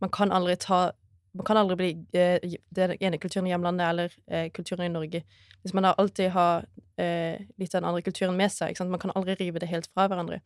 man 0.00 0.12
kan 0.12 0.32
aldri 0.32 0.56
ta 0.60 0.90
Man 1.36 1.46
kan 1.46 1.58
aldri 1.60 1.76
bli 1.76 1.90
eh, 2.16 2.56
den 2.74 2.96
ene 3.00 3.18
kulturen 3.20 3.46
i 3.48 3.52
hjemlandet 3.52 3.86
eller 3.86 4.14
eh, 4.26 4.48
kulturen 4.54 4.86
i 4.86 4.92
Norge. 4.92 5.22
Hvis 5.62 5.74
man 5.76 5.86
da 5.86 5.94
alltid 5.98 6.30
har 6.34 6.66
eh, 6.96 7.42
litt 7.58 7.74
av 7.74 7.82
den 7.82 7.88
andre 7.88 8.02
kulturen 8.02 8.36
med 8.36 8.52
seg. 8.52 8.78
Man 8.86 9.02
kan 9.02 9.12
aldri 9.14 9.36
rive 9.40 9.62
det 9.62 9.70
helt 9.70 9.88
fra 9.92 10.06
hverandre. 10.08 10.40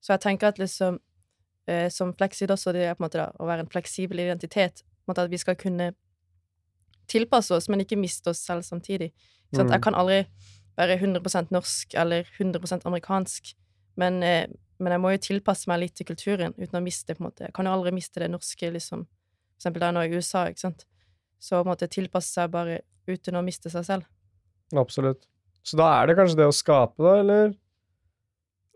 Så 0.00 0.14
jeg 0.14 0.24
tenker 0.24 0.52
at 0.52 0.60
liksom 0.60 0.98
eh, 1.68 1.88
Som 1.90 2.14
Flexid 2.14 2.50
også, 2.50 2.72
det 2.72 2.84
er 2.84 2.96
på 2.96 3.02
en 3.02 3.06
måte 3.08 3.20
da, 3.20 3.30
å 3.40 3.48
være 3.48 3.66
en 3.66 3.70
fleksibel 3.72 4.20
identitet. 4.20 4.84
På 5.04 5.14
en 5.14 5.22
At 5.24 5.30
vi 5.30 5.40
skal 5.40 5.56
kunne 5.56 5.92
tilpasse 7.08 7.54
oss, 7.54 7.68
men 7.68 7.84
ikke 7.84 8.00
miste 8.00 8.30
oss 8.32 8.40
selv 8.44 8.64
samtidig. 8.64 9.12
Mm. 9.52 9.70
Jeg 9.70 9.82
kan 9.82 9.94
aldri 9.94 10.24
være 10.76 10.96
100% 10.98 11.52
norsk 11.54 11.94
eller 12.00 12.24
100% 12.40 12.86
amerikansk, 12.88 13.54
men, 13.96 14.22
eh, 14.22 14.46
men 14.78 14.92
jeg 14.92 15.00
må 15.00 15.10
jo 15.10 15.18
tilpasse 15.18 15.68
meg 15.70 15.80
litt 15.80 15.94
til 15.94 16.06
kulturen 16.06 16.54
uten 16.56 16.80
å 16.80 16.82
miste 16.82 17.14
på 17.14 17.22
en 17.22 17.28
måte. 17.28 17.44
Jeg 17.46 17.54
kan 17.54 17.66
jo 17.66 17.74
aldri 17.76 17.92
miste 17.94 18.20
det 18.20 18.30
norske, 18.30 18.70
liksom. 18.70 19.06
For 19.64 19.70
eksempel 19.70 19.80
da 19.80 19.88
jeg 19.88 19.96
nå 19.96 20.02
i 20.04 20.18
USA, 20.20 20.44
ikke 20.52 20.60
sant. 20.60 20.84
Så 21.40 21.62
måtte 21.64 21.86
en 21.88 21.92
tilpasse 21.96 22.32
seg 22.36 22.50
bare 22.52 22.82
uten 23.08 23.36
å 23.36 23.42
miste 23.44 23.70
seg 23.72 23.84
selv. 23.88 24.04
Absolutt. 24.76 25.24
Så 25.64 25.76
da 25.80 25.86
er 26.02 26.08
det 26.10 26.16
kanskje 26.18 26.36
det 26.42 26.46
å 26.50 26.52
skape, 26.54 27.00
da, 27.00 27.14
eller? 27.22 27.54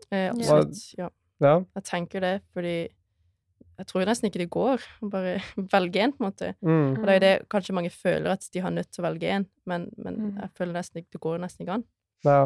Eh, 0.09 0.29
absolutt. 0.31 0.79
Ja. 0.97 1.09
Ja. 1.39 1.53
Jeg 1.77 1.85
tenker 1.87 2.23
det, 2.25 2.33
fordi 2.53 2.73
jeg 3.79 3.87
tror 3.87 4.03
nesten 4.09 4.27
ikke 4.27 4.41
det 4.41 4.49
går 4.51 4.81
å 5.05 5.09
bare 5.13 5.37
velge 5.75 6.01
en, 6.03 6.11
på 6.15 6.23
en 6.23 6.27
måte. 6.31 6.49
Mm. 6.65 6.87
Og 6.97 7.03
det 7.05 7.13
er 7.13 7.19
jo 7.19 7.23
det 7.25 7.33
kanskje 7.53 7.75
mange 7.77 7.91
føler, 7.93 8.31
at 8.33 8.47
de 8.53 8.63
har 8.65 8.73
nødt 8.75 8.89
til 8.91 9.03
å 9.03 9.07
velge 9.07 9.29
en, 9.37 9.45
men, 9.69 9.85
men 9.97 10.17
Mm. 10.19 10.31
jeg 10.41 10.49
føler 10.57 10.73
nesten 10.75 10.99
ikke 11.03 11.13
det 11.15 11.21
går 11.27 11.37
nesten 11.45 11.65
ikke 11.67 11.77
an. 11.79 11.85
ja. 12.27 12.39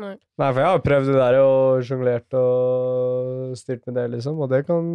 Nei. 0.00 0.14
Nei, 0.38 0.46
for 0.54 0.60
jeg 0.62 0.70
har 0.70 0.78
prøvd 0.80 1.08
det 1.10 1.16
der 1.18 1.36
og 1.42 1.80
sjonglert 1.84 2.34
og 2.38 3.50
styrt 3.58 3.82
med 3.90 3.96
det, 3.98 4.04
liksom, 4.14 4.38
og 4.40 4.48
det 4.48 4.62
kan, 4.68 4.86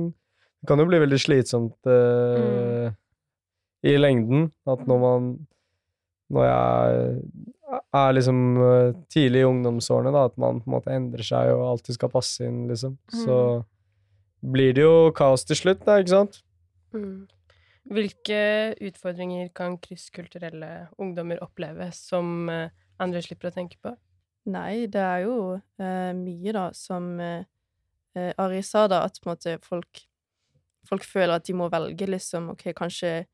det 0.61 0.69
kan 0.69 0.81
jo 0.81 0.87
bli 0.89 1.01
veldig 1.03 1.19
slitsomt 1.21 1.89
eh, 1.91 2.87
i 3.85 3.97
lengden. 3.99 4.49
At 4.67 4.85
når 4.87 5.03
man 5.03 5.35
Når 6.33 6.41
jeg 6.41 7.19
er 7.93 8.15
liksom 8.15 8.37
eh, 8.57 8.95
tidlig 9.13 9.43
i 9.43 9.45
ungdomsårene, 9.45 10.09
da, 10.09 10.23
at 10.25 10.37
man 10.41 10.57
på 10.57 10.69
en 10.69 10.73
måte 10.73 10.93
endrer 10.95 11.21
seg 11.21 11.51
og 11.53 11.67
alltid 11.69 11.99
skal 11.99 12.09
passe 12.09 12.47
inn, 12.47 12.63
liksom, 12.65 12.95
så 13.13 13.37
blir 14.41 14.73
det 14.73 14.81
jo 14.87 15.11
kaos 15.13 15.45
til 15.45 15.59
slutt, 15.59 15.83
da, 15.85 15.99
ikke 16.01 16.15
sant? 16.15 16.39
Mm. 16.97 17.27
Hvilke 17.93 18.39
utfordringer 18.81 19.51
kan 19.53 19.77
krysskulturelle 19.77 20.87
ungdommer 20.97 21.41
oppleve 21.45 21.91
som 21.93 22.49
eh, 22.49 22.73
andre 23.01 23.21
slipper 23.21 23.51
å 23.51 23.55
tenke 23.55 23.77
på? 23.85 23.93
Nei, 24.49 24.85
det 24.89 25.01
er 25.01 25.23
jo 25.25 25.37
eh, 25.57 26.11
mye, 26.17 26.53
da, 26.53 26.67
som 26.77 27.15
eh, 27.21 27.45
eh, 28.17 28.31
Ari 28.41 28.61
sa, 28.65 28.87
da, 28.89 29.03
at 29.05 29.21
på 29.21 29.29
en 29.29 29.35
måte 29.35 29.55
folk 29.65 30.01
Folk 30.89 31.05
føler 31.07 31.35
at 31.35 31.47
de 31.47 31.55
må 31.57 31.69
velge, 31.73 32.07
liksom. 32.09 32.51
Ok, 32.53 32.67
kanskje 32.77 33.25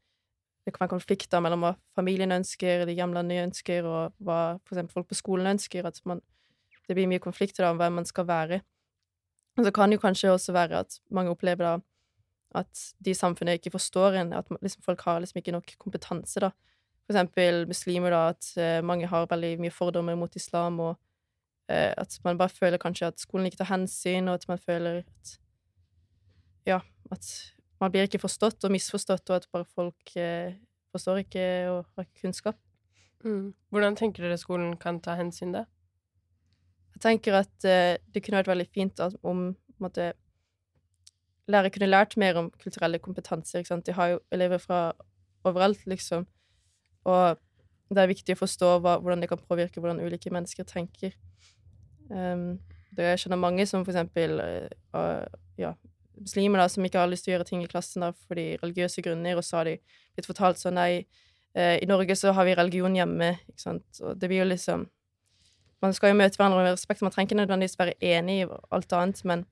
det 0.65 0.73
kan 0.73 0.83
være 0.83 0.93
konflikter 0.93 1.41
mellom 1.41 1.63
hva 1.65 1.71
familien 1.97 2.31
ønsker, 2.35 2.85
de 2.85 2.95
hjemlandene 2.95 3.47
ønsker, 3.47 3.87
og 3.87 4.17
hva 4.21 4.57
for 4.65 4.75
eksempel 4.75 4.99
folk 4.99 5.09
på 5.09 5.17
skolen 5.17 5.55
ønsker. 5.55 5.87
At 5.87 6.01
man 6.05 6.21
Det 6.87 6.95
blir 6.97 7.07
mye 7.07 7.23
konflikter 7.23 7.63
da, 7.63 7.69
om 7.71 7.77
hvem 7.77 7.93
man 7.93 8.05
skal 8.05 8.25
være. 8.27 8.57
Og 9.57 9.63
så 9.63 9.71
kan 9.71 9.89
det 9.89 9.95
jo 9.95 10.01
kanskje 10.01 10.31
også 10.31 10.51
være 10.51 10.79
at 10.79 10.97
mange 11.09 11.31
opplever 11.31 11.63
da 11.63 11.77
at 12.55 12.81
de 12.99 13.13
i 13.13 13.15
samfunnet 13.15 13.59
ikke 13.59 13.71
forstår 13.71 14.17
en, 14.19 14.33
at 14.33 14.49
liksom 14.61 14.83
folk 14.83 15.01
har 15.07 15.19
liksom 15.19 15.39
ikke 15.39 15.53
nok 15.55 15.71
kompetanse, 15.79 16.39
da. 16.43 16.51
For 17.05 17.13
eksempel 17.13 17.65
muslimer, 17.67 18.13
da, 18.13 18.21
at 18.33 18.49
eh, 18.57 18.81
mange 18.83 19.07
har 19.07 19.29
veldig 19.29 19.53
mye 19.61 19.73
fordommer 19.73 20.17
mot 20.19 20.35
islam, 20.35 20.79
og 20.79 20.97
eh, 21.71 21.93
at 21.97 22.19
man 22.23 22.37
bare 22.37 22.49
føler 22.49 22.81
kanskje 22.81 23.07
at 23.07 23.23
skolen 23.23 23.47
ikke 23.47 23.61
tar 23.61 23.71
hensyn, 23.71 24.27
og 24.27 24.39
at 24.39 24.47
man 24.51 24.59
føler 24.59 25.01
at 25.01 25.37
Ja, 26.67 26.81
at 27.11 27.27
man 27.81 27.91
blir 27.93 28.05
ikke 28.05 28.21
forstått 28.21 28.63
og 28.67 28.73
misforstått, 28.73 29.29
og 29.29 29.39
at 29.39 29.47
bare 29.53 29.65
folk 29.65 30.15
eh, 30.19 30.57
forstår 30.93 31.23
ikke 31.23 31.45
og 31.71 31.85
har 31.95 32.05
ikke 32.05 32.27
kunnskap. 32.27 32.57
Mm. 33.25 33.53
Hvordan 33.73 33.97
tenker 33.97 34.25
dere 34.25 34.39
skolen 34.41 34.75
kan 34.81 34.99
ta 35.01 35.15
hensyn 35.17 35.53
da? 35.55 35.65
Jeg 36.95 37.03
tenker 37.05 37.39
at 37.41 37.67
eh, 37.67 37.97
det 38.13 38.23
kunne 38.23 38.41
vært 38.41 38.51
veldig 38.51 38.67
fint 38.73 39.01
at, 39.03 39.15
om 39.25 39.51
måtte, 39.81 40.11
lærere 41.49 41.73
kunne 41.73 41.89
lært 41.89 42.17
mer 42.21 42.37
om 42.37 42.51
kulturelle 42.61 43.01
kompetanser. 43.01 43.65
De 43.65 43.95
har 43.97 44.13
jo 44.13 44.19
elever 44.31 44.61
fra 44.61 44.81
overalt, 45.47 45.81
liksom. 45.89 46.27
Og 47.09 47.39
det 47.91 48.03
er 48.03 48.11
viktig 48.11 48.35
å 48.35 48.41
forstå 48.43 48.75
hva, 48.83 48.99
hvordan 49.01 49.23
det 49.23 49.29
kan 49.31 49.41
påvirke 49.41 49.81
hvordan 49.81 50.03
ulike 50.03 50.31
mennesker 50.31 50.67
tenker. 50.69 51.15
Um, 52.11 52.61
det, 52.93 53.07
jeg 53.07 53.23
kjenner 53.23 53.39
mange 53.41 53.65
som 53.67 53.83
for 53.87 53.93
eksempel 53.93 54.37
uh, 54.37 55.23
ja, 55.59 55.73
muslimer 56.21 56.63
da, 56.63 56.69
som 56.71 56.85
ikke 56.85 57.01
har 57.01 57.09
lyst 57.11 57.25
til 57.25 57.33
å 57.33 57.35
gjøre 57.37 57.49
ting 57.49 57.65
i 57.65 57.69
klassen 57.69 58.05
da, 58.05 58.11
fordi 58.29 58.55
religiøse 58.61 59.03
grunner, 59.05 59.39
og 59.39 59.45
så 59.45 59.59
har 59.59 59.69
de 59.69 59.77
blitt 60.15 60.29
fortalt 60.29 60.61
sånn 60.61 60.77
nei, 60.77 61.05
eh, 61.57 61.77
i 61.81 61.89
Norge 61.89 62.17
så 62.19 62.33
har 62.37 62.47
vi 62.47 62.57
religion 62.57 62.95
hjemme, 62.97 63.35
ikke 63.51 63.65
sant. 63.65 63.87
Og 64.01 64.17
det 64.19 64.31
blir 64.31 64.43
jo 64.43 64.49
liksom 64.51 64.87
man 65.81 65.95
skal 65.97 66.11
jo 66.11 66.19
møte 66.19 66.37
hverandre 66.37 66.61
med 66.61 66.75
respekt. 66.75 67.01
Man 67.01 67.13
trenger 67.13 67.31
ikke 67.31 67.39
nødvendigvis 67.39 67.79
være 67.79 67.97
enig 68.05 68.35
i 68.43 68.49
alt 68.75 68.93
annet, 68.93 69.23
men 69.25 69.45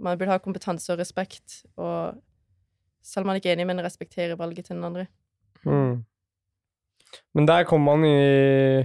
man 0.00 0.18
burde 0.20 0.34
ha 0.34 0.42
kompetanse 0.42 0.92
og 0.92 1.00
respekt. 1.00 1.62
Og 1.80 2.18
selv 3.00 3.24
om 3.24 3.32
man 3.32 3.40
ikke 3.40 3.52
er 3.52 3.56
enig, 3.56 3.68
men 3.70 3.80
respekterer 3.84 4.36
valget 4.40 4.68
til 4.68 4.76
den 4.76 4.84
andre. 4.90 5.06
Mm. 5.64 6.04
Men 7.34 7.48
der 7.48 7.64
kommer 7.68 7.96
man 7.96 8.04
i 8.04 8.84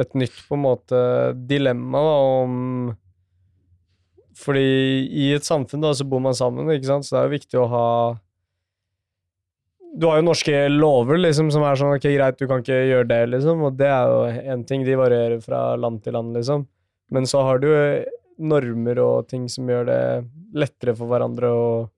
et 0.00 0.14
nytt 0.14 0.36
på 0.48 0.56
en 0.56 0.62
måte 0.62 1.00
dilemma 1.50 2.02
da, 2.06 2.16
om 2.44 2.54
Fordi 4.40 4.64
i 5.10 5.30
et 5.36 5.46
samfunn 5.46 5.84
da, 5.84 5.92
så 5.96 6.06
bor 6.08 6.22
man 6.24 6.36
sammen, 6.36 6.70
ikke 6.72 6.88
sant, 6.88 7.06
så 7.06 7.16
det 7.16 7.20
er 7.20 7.28
jo 7.28 7.36
viktig 7.36 7.60
å 7.60 7.68
ha 7.68 7.86
Du 10.00 10.06
har 10.08 10.20
jo 10.20 10.28
norske 10.28 10.54
lover 10.70 11.18
liksom, 11.20 11.50
som 11.52 11.66
er 11.66 11.76
sånn 11.76 11.96
ok, 11.96 12.06
greit, 12.14 12.38
du 12.38 12.46
kan 12.48 12.62
ikke 12.62 12.78
gjøre 12.88 13.08
det, 13.10 13.20
liksom, 13.34 13.64
og 13.68 13.76
det 13.80 13.90
er 13.90 14.12
jo 14.14 14.52
én 14.54 14.64
ting, 14.68 14.86
de 14.86 14.96
varierer 14.96 15.42
fra 15.44 15.74
land 15.76 16.00
til 16.04 16.14
land, 16.16 16.32
liksom. 16.38 16.64
Men 17.10 17.26
så 17.26 17.42
har 17.42 17.58
du 17.60 17.70
normer 18.40 19.00
og 19.02 19.28
ting 19.28 19.48
som 19.50 19.68
gjør 19.68 19.88
det 19.90 20.02
lettere 20.56 20.94
for 20.96 21.10
hverandre 21.10 21.50
og 21.52 21.90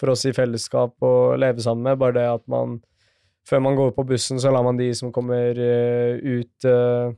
for 0.00 0.12
oss 0.12 0.26
i 0.28 0.34
fellesskap 0.36 1.02
å 1.04 1.14
leve 1.40 1.64
sammen 1.64 1.88
med. 1.88 1.98
Bare 2.00 2.16
det 2.16 2.28
at 2.28 2.44
man 2.50 2.78
før 3.48 3.64
man 3.64 3.76
går 3.78 3.90
på 3.96 4.04
bussen, 4.12 4.40
så 4.40 4.52
lar 4.52 4.64
man 4.64 4.78
de 4.78 4.90
som 4.96 5.12
kommer 5.12 5.58
eh, 5.58 6.20
ut 6.20 6.68
eh, 6.68 7.16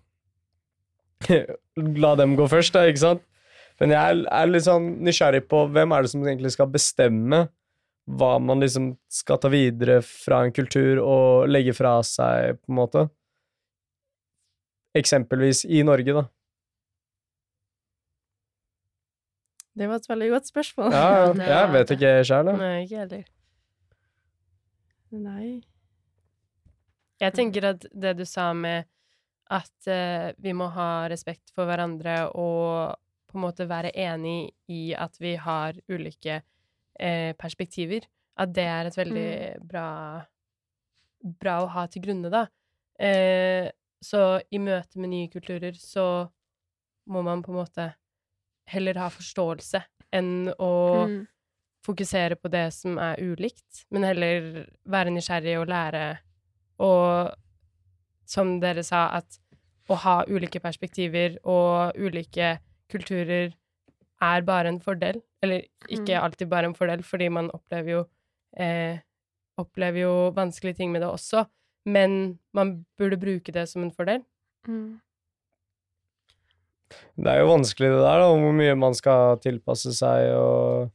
La 2.02 2.16
dem 2.18 2.34
gå 2.36 2.46
først, 2.50 2.74
da, 2.74 2.86
ikke 2.88 3.00
sant? 3.00 3.22
Men 3.82 3.96
jeg 3.96 4.14
er, 4.14 4.20
er 4.30 4.50
litt 4.50 4.62
sånn 4.68 4.84
nysgjerrig 5.02 5.42
på 5.50 5.64
hvem 5.74 5.92
er 5.94 6.04
det 6.04 6.12
som 6.12 6.22
egentlig 6.22 6.52
skal 6.54 6.70
bestemme 6.70 7.48
hva 8.06 8.36
man 8.42 8.62
liksom 8.62 8.92
skal 9.10 9.40
ta 9.42 9.50
videre 9.50 9.96
fra 10.06 10.42
en 10.46 10.54
kultur 10.54 11.00
og 11.02 11.50
legge 11.50 11.74
fra 11.74 11.96
seg, 12.06 12.60
på 12.62 12.70
en 12.70 12.78
måte. 12.78 13.04
Eksempelvis 14.98 15.64
i 15.66 15.82
Norge, 15.86 16.14
da. 16.14 16.24
Det 19.72 19.88
var 19.88 19.98
et 19.98 20.08
veldig 20.10 20.30
godt 20.34 20.50
spørsmål. 20.50 20.94
Ja, 20.94 21.12
jeg 21.54 21.74
vet 21.74 21.92
ikke 21.96 22.14
sjøl, 22.28 22.50
da. 22.50 22.56
Nei, 22.60 22.72
ikke 22.84 23.02
heller. 23.02 23.28
Nei. 25.12 25.52
Jeg 27.22 27.34
tenker 27.38 27.70
at 27.74 27.86
det 27.90 28.16
du 28.18 28.26
sa 28.28 28.50
med 28.54 28.86
at 29.52 29.90
uh, 29.90 30.32
vi 30.42 30.54
må 30.56 30.70
ha 30.74 31.08
respekt 31.12 31.50
for 31.54 31.68
hverandre 31.68 32.24
og 32.30 32.98
på 33.32 33.38
en 33.40 33.46
måte 33.46 33.66
være 33.70 33.90
enig 33.98 34.52
i 34.70 34.92
at 34.94 35.16
vi 35.20 35.34
har 35.40 35.78
ulike 35.90 36.42
eh, 37.00 37.32
perspektiver, 37.40 38.04
at 38.36 38.52
det 38.54 38.64
er 38.68 38.88
et 38.90 38.96
veldig 39.00 39.30
bra 39.68 39.86
bra 41.22 41.60
å 41.62 41.68
ha 41.70 41.84
til 41.86 42.02
grunne, 42.02 42.30
da. 42.32 42.46
Eh, 42.98 43.68
så 44.02 44.40
i 44.50 44.58
møte 44.58 44.98
med 44.98 45.12
nye 45.12 45.28
kulturer 45.30 45.76
så 45.78 46.28
må 47.06 47.22
man 47.22 47.42
på 47.44 47.52
en 47.52 47.60
måte 47.60 47.84
heller 48.72 48.98
ha 48.98 49.06
forståelse 49.10 49.84
enn 50.14 50.50
å 50.58 50.72
Mm. 51.06 51.20
fokusere 51.86 52.36
på 52.38 52.50
det 52.50 52.72
som 52.74 52.98
er 52.98 53.16
ulikt, 53.22 53.84
men 53.90 54.02
heller 54.06 54.66
være 54.86 55.10
nysgjerrig 55.14 55.56
og 55.60 55.68
lære. 55.70 56.18
Og 56.78 57.32
som 58.26 58.58
dere 58.60 58.82
sa, 58.82 59.08
at 59.18 59.38
å 59.90 59.94
ha 59.98 60.24
ulike 60.26 60.60
perspektiver 60.62 61.38
og 61.44 61.94
ulike 61.98 62.58
kulturer 62.92 63.52
er 64.22 64.44
bare 64.46 64.68
en 64.70 64.80
fordel. 64.80 65.22
Eller 65.42 65.64
ikke 65.88 66.14
Mm. 66.14 66.22
alltid 66.24 66.48
bare 66.52 66.68
en 66.70 66.74
fordel, 66.78 67.02
fordi 67.02 67.28
man 67.28 67.50
opplever 67.50 67.90
jo 67.96 68.02
eh, 68.60 68.98
opplever 69.58 70.02
jo 70.04 70.12
vanskelige 70.36 70.76
ting 70.76 70.92
med 70.92 71.00
det 71.02 71.08
også, 71.10 71.46
men 71.86 72.38
man 72.54 72.84
burde 72.98 73.16
bruke 73.20 73.52
det 73.52 73.66
som 73.68 73.82
en 73.82 73.90
fordel. 73.92 74.22
Mm. 74.68 75.00
Det 77.16 77.26
er 77.32 77.40
jo 77.40 77.48
vanskelig 77.48 77.88
det 77.88 78.02
der, 78.04 78.18
da, 78.20 78.26
hvor 78.36 78.52
mye 78.52 78.74
man 78.76 78.94
skal 78.94 79.38
tilpasse 79.40 79.92
seg 79.96 80.34
og 80.36 80.90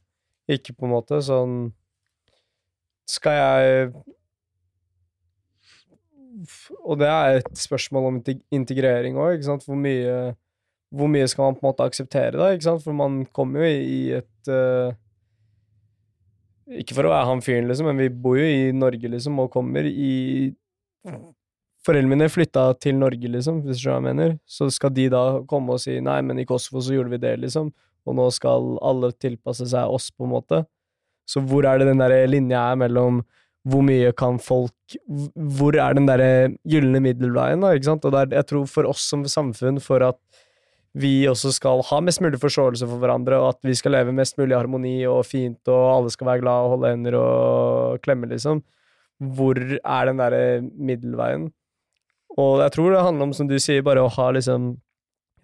ikke, 0.48 0.72
på 0.78 0.86
en 0.86 0.92
måte. 0.94 1.18
Sånn 1.22 1.72
Skal 3.08 3.32
jeg 3.32 3.92
Og 6.84 6.98
det 7.00 7.08
er 7.08 7.38
et 7.40 7.58
spørsmål 7.58 8.06
om 8.12 8.18
integrering 8.54 9.16
òg, 9.18 9.34
ikke 9.38 9.48
sant. 9.48 9.64
Hvor 9.66 9.74
mye, 9.80 10.36
hvor 10.94 11.10
mye 11.12 11.26
skal 11.28 11.48
man 11.48 11.58
på 11.58 11.64
en 11.64 11.70
måte 11.70 11.86
akseptere, 11.88 12.36
da, 12.36 12.52
ikke 12.52 12.68
sant. 12.68 12.84
For 12.84 12.96
man 12.96 13.22
kommer 13.36 13.66
jo 13.66 13.72
i, 13.72 13.98
et 14.18 14.52
uh, 14.52 14.94
Ikke 16.80 16.96
for 16.96 17.08
å 17.08 17.12
være 17.12 17.28
han 17.30 17.42
fyren, 17.44 17.68
liksom, 17.68 17.90
men 17.90 18.00
vi 18.04 18.08
bor 18.12 18.38
jo 18.40 18.46
i 18.46 18.70
Norge, 18.76 19.10
liksom, 19.16 19.40
og 19.44 19.52
kommer 19.52 19.88
i 19.88 20.12
Foreldrene 21.86 22.10
mine 22.10 22.26
flytta 22.28 22.66
til 22.82 22.98
Norge, 23.00 23.28
liksom, 23.32 23.62
hvis 23.64 23.78
du 23.78 23.84
skjønner 23.86 24.02
hva 24.02 24.10
jeg 24.10 24.16
mener. 24.18 24.32
Så 24.44 24.66
skal 24.74 24.92
de 24.92 25.06
da 25.12 25.22
komme 25.48 25.76
og 25.76 25.80
si 25.80 25.94
nei, 26.04 26.18
men 26.26 26.40
i 26.40 26.44
Kosovo 26.48 26.82
så 26.84 26.96
gjorde 26.96 27.14
vi 27.14 27.20
det, 27.22 27.36
liksom. 27.44 27.70
Og 28.08 28.16
nå 28.18 28.26
skal 28.34 28.74
alle 28.84 29.12
tilpasse 29.16 29.68
seg 29.70 29.88
oss, 29.88 30.10
på 30.12 30.26
en 30.26 30.34
måte. 30.34 30.62
Så 31.28 31.40
hvor 31.44 31.64
er 31.68 31.80
det 31.80 31.88
den 31.90 32.02
der 32.02 32.14
linja 32.28 32.66
er 32.72 32.80
mellom 32.80 33.22
hvor 33.68 33.82
mye 33.84 34.12
kan 34.16 34.38
folk 34.40 34.94
Hvor 35.58 35.76
er 35.76 35.96
den 35.98 36.06
derre 36.08 36.54
gylne 36.68 37.02
middelveien, 37.04 37.60
da, 37.60 37.74
ikke 37.76 37.90
sant? 37.90 38.06
Og 38.08 38.14
der, 38.14 38.30
jeg 38.38 38.48
tror 38.48 38.68
for 38.70 38.88
oss 38.88 39.04
som 39.10 39.26
samfunn, 39.28 39.80
for 39.84 40.04
at 40.06 40.18
vi 40.96 41.28
også 41.28 41.52
skal 41.52 41.82
ha 41.90 42.00
mest 42.00 42.22
mulig 42.24 42.40
forståelse 42.40 42.86
for 42.88 43.02
hverandre, 43.02 43.38
og 43.38 43.54
at 43.54 43.60
vi 43.66 43.74
skal 43.76 43.92
leve 43.94 44.14
mest 44.16 44.38
mulig 44.40 44.54
i 44.54 44.58
harmoni 44.58 44.96
og 45.10 45.26
fint, 45.28 45.60
og 45.68 45.84
alle 45.92 46.12
skal 46.14 46.30
være 46.30 46.42
glad 46.42 46.64
og 46.64 46.74
holde 46.74 46.92
hender 46.94 47.18
og 47.20 48.02
klemme, 48.04 48.30
liksom. 48.30 48.62
Hvor 49.18 49.58
er 49.58 50.08
den 50.08 50.20
derre 50.22 50.42
middelveien? 50.62 51.48
Og 52.38 52.62
jeg 52.62 52.74
tror 52.74 52.94
det 52.94 53.02
handler 53.02 53.28
om, 53.28 53.34
som 53.34 53.50
du 53.50 53.56
sier, 53.60 53.84
bare 53.84 54.04
å 54.04 54.12
ha 54.14 54.30
liksom 54.34 54.76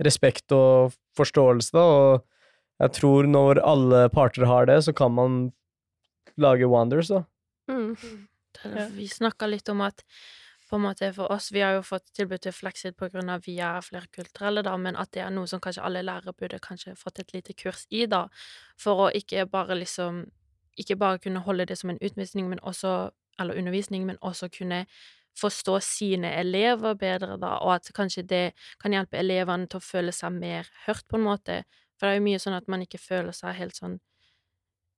respekt 0.02 0.52
og 0.54 0.94
forståelse, 1.18 1.74
da, 1.74 1.82
og 1.82 2.24
jeg 2.82 2.96
tror 2.96 3.28
når 3.30 3.60
alle 3.62 4.06
parter 4.14 4.46
har 4.50 4.66
det, 4.70 4.80
så 4.86 4.94
kan 4.96 5.14
man 5.14 5.42
lage 6.40 6.66
wonders, 6.70 7.12
da. 7.12 7.22
Mm. 7.70 7.94
Det 8.54 8.64
er 8.68 8.74
det 8.74 8.88
Vi 8.96 9.06
snakka 9.10 9.46
litt 9.50 9.68
om 9.70 9.82
at 9.86 10.02
på 10.74 10.78
en 10.80 10.82
måte 10.88 11.12
for 11.14 11.30
oss, 11.30 11.52
Vi 11.52 11.60
har 11.62 11.76
jo 11.76 11.82
fått 11.86 12.08
tilbud 12.16 12.42
til 12.42 12.94
grunn 12.98 13.28
av 13.30 13.44
vi 13.46 13.60
er 13.62 13.80
flerkulturelle, 13.80 14.62
da, 14.62 14.76
men 14.76 14.96
at 14.96 15.12
det 15.12 15.22
er 15.22 15.30
noe 15.30 15.46
som 15.46 15.60
kanskje 15.60 15.84
alle 15.86 16.02
lærere 16.02 16.32
burde 16.34 16.58
kanskje 16.58 16.96
fått 16.96 17.20
et 17.20 17.32
lite 17.32 17.54
kurs 17.54 17.86
i, 17.90 18.06
da, 18.06 18.26
for 18.76 19.06
å 19.06 19.10
ikke 19.14 19.46
bare 19.46 19.74
liksom 19.74 20.24
Ikke 20.76 20.96
bare 20.96 21.18
kunne 21.18 21.38
holde 21.38 21.66
det 21.66 21.78
som 21.78 21.90
en 21.90 21.98
utvisning, 22.02 22.48
men 22.48 22.58
også 22.58 23.10
Eller 23.38 23.54
undervisning, 23.58 24.06
men 24.06 24.18
også 24.20 24.48
kunne 24.48 24.86
forstå 25.38 25.80
sine 25.80 26.32
elever 26.40 26.94
bedre, 26.94 27.36
da, 27.36 27.58
og 27.58 27.74
at 27.74 27.90
kanskje 27.94 28.22
det 28.22 28.52
kan 28.80 28.92
hjelpe 28.92 29.18
elevene 29.18 29.66
til 29.66 29.78
å 29.78 29.80
føle 29.80 30.12
seg 30.12 30.32
mer 30.32 30.68
hørt, 30.86 31.06
på 31.08 31.16
en 31.16 31.24
måte. 31.24 31.64
For 31.98 32.06
det 32.06 32.12
er 32.12 32.20
jo 32.20 32.26
mye 32.28 32.38
sånn 32.38 32.54
at 32.54 32.68
man 32.68 32.82
ikke 32.82 32.98
føler 32.98 33.32
seg 33.32 33.54
helt 33.58 33.76
sånn 33.76 33.98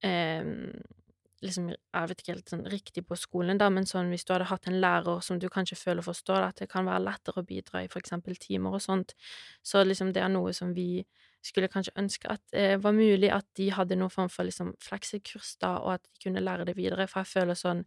eh, 0.03 0.45
liksom, 1.45 1.69
jeg 1.69 2.09
vet 2.09 2.21
ikke 2.21 2.33
helt 2.33 2.51
sånn 2.51 2.65
riktig 2.71 3.03
på 3.07 3.17
skolen, 3.19 3.59
da, 3.61 3.69
men 3.73 3.85
sånn 3.89 4.09
hvis 4.13 4.25
du 4.25 4.33
hadde 4.33 4.49
hatt 4.49 4.67
en 4.69 4.79
lærer 4.81 5.21
som 5.25 5.39
du 5.41 5.47
kanskje 5.53 5.77
føler 5.79 6.05
forstår, 6.05 6.49
at 6.49 6.61
det 6.61 6.69
kan 6.71 6.87
være 6.87 7.05
lettere 7.05 7.43
å 7.43 7.47
bidra 7.47 7.83
i 7.83 7.89
for 7.91 8.01
eksempel 8.01 8.37
timer 8.41 8.77
og 8.77 8.83
sånt, 8.83 9.13
så 9.65 9.83
liksom 9.85 10.13
det 10.15 10.23
er 10.23 10.33
noe 10.33 10.53
som 10.57 10.73
vi 10.77 11.05
skulle 11.45 11.69
kanskje 11.71 11.93
ønske 11.99 12.29
at 12.31 12.41
det 12.51 12.63
eh, 12.73 12.79
var 12.81 12.95
mulig 12.97 13.29
at 13.31 13.45
de 13.59 13.69
hadde 13.71 13.95
noen 13.99 14.11
form 14.11 14.29
for 14.33 14.47
liksom 14.47 14.73
fleksekurs 14.83 15.55
da, 15.61 15.77
og 15.83 15.97
at 15.97 16.05
de 16.07 16.25
kunne 16.25 16.43
lære 16.43 16.65
det 16.67 16.75
videre, 16.79 17.07
for 17.07 17.23
jeg 17.23 17.33
føler 17.35 17.57
sånn 17.57 17.83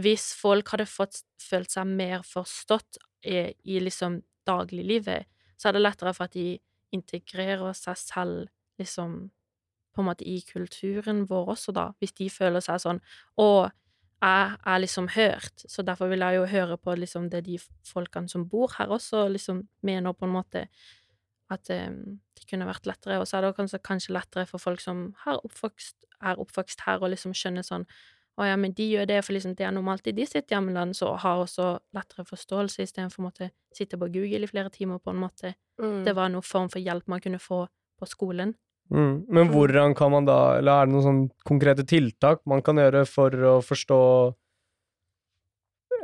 Hvis 0.00 0.32
folk 0.38 0.72
hadde 0.72 0.88
fått 0.88 1.24
følt 1.42 1.72
seg 1.74 1.90
mer 1.90 2.22
forstått 2.26 3.00
i, 3.26 3.50
i 3.68 3.80
liksom 3.82 4.22
dagliglivet, 4.48 5.28
så 5.58 5.68
er 5.68 5.76
det 5.76 5.84
lettere 5.84 6.14
for 6.16 6.30
at 6.30 6.38
de 6.38 6.56
integrerer 6.94 7.74
seg 7.76 7.98
selv 7.98 8.48
liksom 8.80 9.30
på 9.92 10.02
en 10.02 10.08
måte 10.08 10.26
i 10.28 10.40
kulturen 10.46 11.26
vår 11.28 11.54
også, 11.54 11.74
da, 11.76 11.90
hvis 12.00 12.14
de 12.18 12.30
føler 12.32 12.64
seg 12.64 12.80
sånn 12.82 13.00
Å, 13.40 13.48
jeg 14.22 14.56
er 14.70 14.82
liksom 14.82 15.08
hørt, 15.16 15.64
så 15.66 15.82
derfor 15.82 16.10
vil 16.12 16.22
jeg 16.22 16.38
jo 16.38 16.46
høre 16.46 16.76
på 16.78 16.94
liksom 16.94 17.28
det 17.32 17.42
de 17.48 17.58
folkene 17.88 18.30
som 18.30 18.44
bor 18.48 18.70
her 18.78 18.92
også, 18.94 19.26
liksom 19.34 19.64
mener 19.82 20.14
på 20.14 20.28
en 20.28 20.36
måte 20.36 20.66
at 21.52 21.68
um, 21.74 22.20
det 22.38 22.46
kunne 22.50 22.68
vært 22.68 22.86
lettere. 22.88 23.18
Og 23.20 23.28
så 23.28 23.38
er 23.38 23.46
det 23.46 23.56
kanskje, 23.58 23.82
kanskje 23.84 24.14
lettere 24.16 24.46
for 24.48 24.62
folk 24.62 24.80
som 24.80 25.10
har 25.24 25.42
oppvokst, 25.42 26.06
er 26.22 26.40
oppvokst 26.40 26.84
her, 26.86 27.02
og 27.02 27.12
liksom 27.12 27.34
skjønner 27.36 27.66
sånn 27.66 27.86
Å 28.40 28.46
ja, 28.48 28.54
men 28.56 28.72
de 28.72 28.86
gjør 28.88 29.10
det, 29.10 29.18
for 29.26 29.36
liksom 29.36 29.52
det 29.58 29.66
er 29.68 29.74
normalt 29.76 30.06
i 30.08 30.14
de 30.16 30.24
sitt 30.24 30.48
hjemland, 30.48 30.94
så 30.96 31.10
har 31.20 31.42
også 31.42 31.66
lettere 31.92 32.24
forståelse 32.24 32.86
istedenfor 32.86 33.20
å 33.20 33.26
måtte 33.26 33.50
sitte 33.76 33.98
på 34.00 34.08
Google 34.14 34.46
i 34.46 34.48
flere 34.48 34.72
timer, 34.72 35.02
på 35.04 35.12
en 35.12 35.20
måte. 35.20 35.50
Mm. 35.82 35.98
Det 36.06 36.14
var 36.16 36.32
noen 36.32 36.46
form 36.46 36.70
for 36.72 36.80
hjelp 36.80 37.10
man 37.12 37.20
kunne 37.20 37.42
få 37.42 37.66
på 38.00 38.08
skolen. 38.08 38.54
Mm. 38.92 39.24
Men 39.32 39.48
hvordan 39.48 39.94
kan 39.96 40.10
man 40.12 40.26
da, 40.28 40.58
eller 40.58 40.82
er 40.82 40.86
det 40.88 40.92
noen 40.92 41.06
sånn 41.06 41.22
konkrete 41.48 41.84
tiltak 41.88 42.42
man 42.46 42.60
kan 42.64 42.76
gjøre 42.76 43.06
for 43.08 43.32
å 43.32 43.54
forstå 43.64 44.00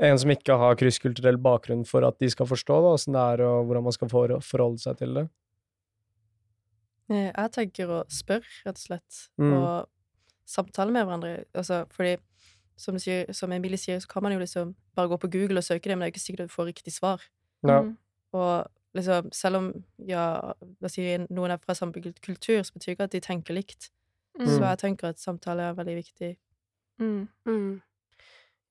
en 0.01 0.18
som 0.22 0.31
ikke 0.31 0.57
har 0.61 0.77
krysskulturell 0.79 1.37
bakgrunn, 1.42 1.85
for 1.88 2.07
at 2.07 2.18
de 2.22 2.31
skal 2.31 2.46
forstå 2.46 2.77
da, 2.85 2.94
åssen 2.94 3.16
det 3.16 3.24
er, 3.35 3.42
og 3.44 3.66
hvordan 3.66 3.85
man 3.88 3.96
skal 3.96 4.11
forholde 4.12 4.79
seg 4.81 5.01
til 5.01 5.16
det? 5.18 5.27
Eh, 7.11 7.31
Jeg 7.33 7.53
tenker 7.57 7.90
å 7.90 8.01
spørre, 8.12 8.46
rett 8.66 8.77
og 8.77 8.85
slett, 8.85 9.29
Mm. 9.38 9.53
og 9.53 9.88
samtale 10.46 10.92
med 10.92 11.07
hverandre. 11.07 11.44
Altså, 11.55 11.85
fordi, 11.90 12.16
som, 12.77 12.98
sier, 12.98 13.33
som 13.33 13.51
Emilie 13.53 13.77
sier, 13.77 13.98
så 13.98 14.07
kan 14.09 14.22
man 14.22 14.33
jo 14.33 14.38
liksom 14.38 14.74
bare 14.94 15.09
gå 15.09 15.18
på 15.18 15.31
Google 15.31 15.59
og 15.59 15.64
søke 15.64 15.88
det, 15.88 15.98
men 15.98 16.07
det 16.07 16.09
er 16.09 16.12
ikke 16.16 16.27
sikkert 16.27 16.48
du 16.48 16.55
får 16.55 16.66
riktig 16.72 16.92
svar. 16.92 17.20
Ja. 17.66 17.83
Mm. 17.83 17.96
Og 18.35 18.66
liksom, 18.96 19.31
selv 19.35 19.61
om 19.61 19.70
ja, 20.09 20.24
noen 21.29 21.55
er 21.55 21.61
fra 21.62 21.77
samme 21.77 21.92
kultur, 21.94 22.62
så 22.62 22.77
betyr 22.77 22.94
ikke 22.94 23.09
at 23.09 23.16
de 23.16 23.24
tenker 23.24 23.57
likt. 23.57 23.90
Mm. 24.38 24.46
Så 24.46 24.61
jeg 24.62 24.81
tenker 24.85 25.11
at 25.11 25.22
samtale 25.22 25.68
er 25.68 25.79
veldig 25.79 25.96
viktig. 25.98 26.33
Mm. 27.03 27.27
Mm. 27.48 27.81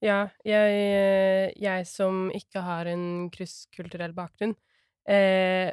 Ja, 0.04 0.28
jeg, 0.46 1.52
jeg 1.58 1.86
som 1.90 2.28
ikke 2.34 2.62
har 2.62 2.88
en 2.90 3.28
krysskulturell 3.34 4.14
bakgrunn, 4.14 4.54
eh, 5.10 5.72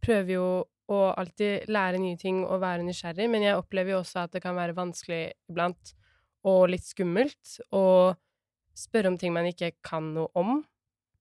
prøver 0.00 0.34
jo 0.34 0.46
å 0.90 1.00
alltid 1.12 1.68
lære 1.70 2.00
nye 2.02 2.18
ting 2.18 2.40
og 2.46 2.62
være 2.64 2.86
nysgjerrig, 2.86 3.28
men 3.30 3.44
jeg 3.44 3.58
opplever 3.60 3.94
jo 3.94 4.00
også 4.00 4.24
at 4.24 4.34
det 4.34 4.42
kan 4.42 4.56
være 4.58 4.74
vanskelig 4.78 5.22
iblant, 5.52 5.92
og 6.48 6.70
litt 6.72 6.86
skummelt, 6.86 7.58
å 7.76 8.16
spørre 8.76 9.12
om 9.12 9.18
ting 9.20 9.34
man 9.36 9.50
ikke 9.50 9.74
kan 9.84 10.14
noe 10.16 10.30
om. 10.40 10.62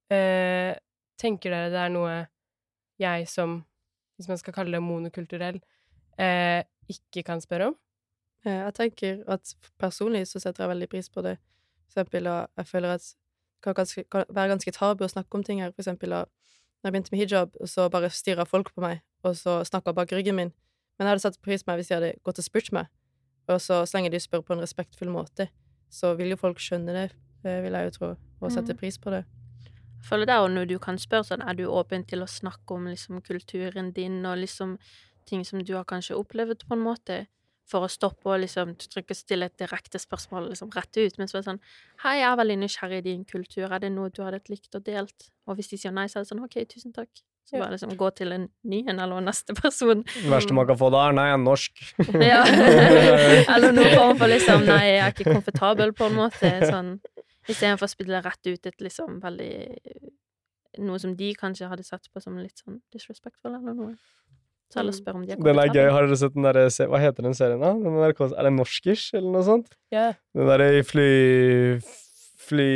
Eh, 0.10 0.72
tenker 1.20 1.52
dere 1.54 1.70
det 1.74 1.82
er 1.84 1.92
noe 1.94 2.16
jeg 3.00 3.28
som, 3.32 3.60
hvis 4.18 4.28
man 4.32 4.40
skal 4.42 4.56
kalle 4.56 4.76
det 4.76 4.82
monokulturell, 4.84 5.60
eh, 6.20 6.64
ikke 6.90 7.24
kan 7.28 7.42
spørre 7.44 7.70
om? 7.72 7.76
Eh, 8.46 8.64
Jeg 8.66 8.74
tenker 8.74 9.24
at 9.28 9.54
personlig 9.80 10.26
så 10.28 10.40
setter 10.40 10.64
jeg 10.66 10.70
veldig 10.74 10.90
pris 10.90 11.10
på 11.12 11.22
det. 11.24 11.38
For 11.90 12.00
eksempel, 12.00 12.28
og 12.28 12.50
jeg 12.58 12.66
føler 12.68 12.96
at 12.96 13.02
det 13.02 13.64
kan, 13.64 13.74
ganske, 13.76 14.04
kan 14.12 14.26
være 14.30 14.52
ganske 14.54 14.72
tabu 14.72 15.04
å 15.04 15.12
snakke 15.12 15.36
om 15.36 15.44
ting 15.44 15.60
her. 15.62 15.72
For 15.76 15.82
eksempel, 15.84 16.14
at 16.14 16.30
når 16.84 16.88
jeg 16.88 16.94
begynte 16.94 17.12
med 17.12 17.20
hijab, 17.20 17.56
så 17.68 17.90
bare 17.92 18.10
stirra 18.10 18.46
folk 18.48 18.74
på 18.76 18.82
meg, 18.82 19.02
og 19.24 19.36
så 19.36 19.60
snakka 19.68 19.94
bak 19.94 20.12
ryggen 20.16 20.36
min. 20.36 20.54
Men 20.98 21.06
jeg 21.08 21.12
hadde 21.14 21.24
satt 21.26 21.42
pris 21.42 21.64
på 21.64 21.72
meg 21.72 21.80
hvis 21.82 21.88
de 21.92 21.96
hadde 21.98 22.14
gått 22.24 22.40
og 22.40 22.46
spurt 22.46 22.72
meg. 22.72 22.88
Og 23.50 23.60
så, 23.60 23.82
så 23.86 23.98
lenge 23.98 24.12
de 24.12 24.20
spør 24.20 24.44
på 24.46 24.54
en 24.56 24.62
respektfull 24.64 25.10
måte, 25.12 25.50
så 25.90 26.14
vil 26.16 26.30
jo 26.30 26.38
folk 26.40 26.60
skjønne 26.62 26.94
det, 26.96 27.12
eh, 27.44 27.62
vil 27.66 27.74
jeg 27.74 27.90
jo 27.90 27.92
tro, 27.98 28.10
og 28.42 28.52
sette 28.52 28.74
Mm. 28.74 28.78
pris 28.80 28.98
på 28.98 29.10
det. 29.12 29.26
Føler 30.06 30.30
det 30.30 30.36
er 30.36 30.54
noe 30.54 30.70
du 30.70 30.78
kan 30.82 31.00
spørre 31.02 31.28
sånn, 31.28 31.44
er 31.44 31.58
du 31.58 31.66
åpen 31.68 32.06
til 32.08 32.24
å 32.24 32.30
snakke 32.30 32.78
om 32.78 32.88
liksom 32.90 33.20
kulturen 33.26 33.92
din 33.96 34.22
og 34.26 34.40
liksom 34.42 34.78
ting 35.30 35.44
som 35.46 35.62
du 35.64 35.76
har 35.76 35.86
kanskje 35.90 36.18
opplevd 36.18 36.66
på 36.68 36.78
en 36.78 36.86
måte, 36.86 37.20
for 37.70 37.86
å 37.86 37.92
stoppe 37.92 38.32
og 38.32 38.40
liksom 38.42 38.74
trykke 38.82 39.14
stille 39.14 39.46
et 39.50 39.60
direkte 39.62 40.00
spørsmål 40.02 40.48
liksom 40.50 40.72
rett 40.74 40.90
ut, 40.98 41.20
men 41.20 41.30
så 41.30 41.38
er 41.38 41.44
det 41.44 41.50
sånn, 41.52 41.64
hei, 42.02 42.16
jeg 42.18 42.30
er 42.32 42.40
veldig 42.40 42.60
nysgjerrig 42.64 43.02
i 43.04 43.08
din 43.12 43.26
kultur, 43.30 43.68
er 43.68 43.84
det 43.84 43.92
noe 43.94 44.10
du 44.10 44.24
hadde 44.26 44.42
likt 44.50 44.74
og 44.74 44.88
delt? 44.88 45.30
Og 45.46 45.60
hvis 45.60 45.70
de 45.74 45.78
sier 45.78 45.94
nei, 45.94 46.08
så 46.10 46.18
er 46.18 46.26
det 46.26 46.32
sånn, 46.32 46.42
ok, 46.48 46.58
tusen 46.72 46.96
takk. 46.96 47.22
Så 47.50 47.58
bare 47.58 47.74
liksom 47.74 47.96
gå 47.98 48.10
til 48.14 48.34
en 48.34 48.44
ny 48.70 48.84
en 48.92 49.00
eller 49.02 49.24
neste 49.26 49.56
person. 49.58 50.04
Det 50.06 50.30
verste 50.30 50.54
man 50.54 50.68
kan 50.70 50.78
få 50.78 50.92
da, 50.94 51.08
er 51.10 51.16
nei, 51.18 51.24
jeg 51.32 51.38
er 51.38 51.42
norsk. 51.42 51.80
Ja. 52.22 52.42
Eller 53.56 53.74
noe 53.74 53.90
form 53.96 54.20
for 54.20 54.30
liksom 54.30 54.68
Nei, 54.68 54.84
jeg 54.86 55.00
er 55.02 55.16
ikke 55.16 55.34
komfortabel, 55.34 55.96
på 55.98 56.12
en 56.12 56.20
måte. 56.20 56.52
Sånn 56.70 56.92
Istedenfor 57.50 57.88
å 57.88 57.92
spille 57.92 58.22
rett 58.24 58.50
ut 58.50 58.70
et 58.70 58.86
liksom 58.86 59.20
veldig 59.24 59.52
Noe 60.86 61.00
som 61.02 61.16
de 61.18 61.32
kanskje 61.36 61.68
hadde 61.68 61.84
sett 61.84 62.06
på 62.14 62.22
som 62.22 62.38
litt 62.38 62.62
sånn 62.62 62.78
disrespectful, 62.94 63.56
eller 63.58 63.74
noe. 63.74 63.96
Så 64.70 64.80
heller 64.80 64.94
spør 64.94 65.18
om 65.18 65.24
de 65.26 65.34
har 65.34 65.42
Den 65.42 65.60
er 65.64 65.72
gøy. 65.74 65.88
Har 65.90 66.06
dere 66.06 66.20
sett 66.22 66.36
den 66.36 66.46
derre 66.46 66.68
Hva 66.70 67.02
heter 67.02 67.26
den 67.26 67.36
serien, 67.38 67.62
da? 67.64 67.74
Den 67.74 67.98
der, 67.98 68.14
er 68.14 68.46
det 68.46 68.54
Norskers, 68.54 69.08
eller 69.18 69.34
noe 69.34 69.46
sånt? 69.48 69.74
Ja. 69.94 70.12
Den 70.38 70.50
derre 70.52 70.70
i 70.78 70.86
fly 70.86 71.10
Fly 72.50 72.70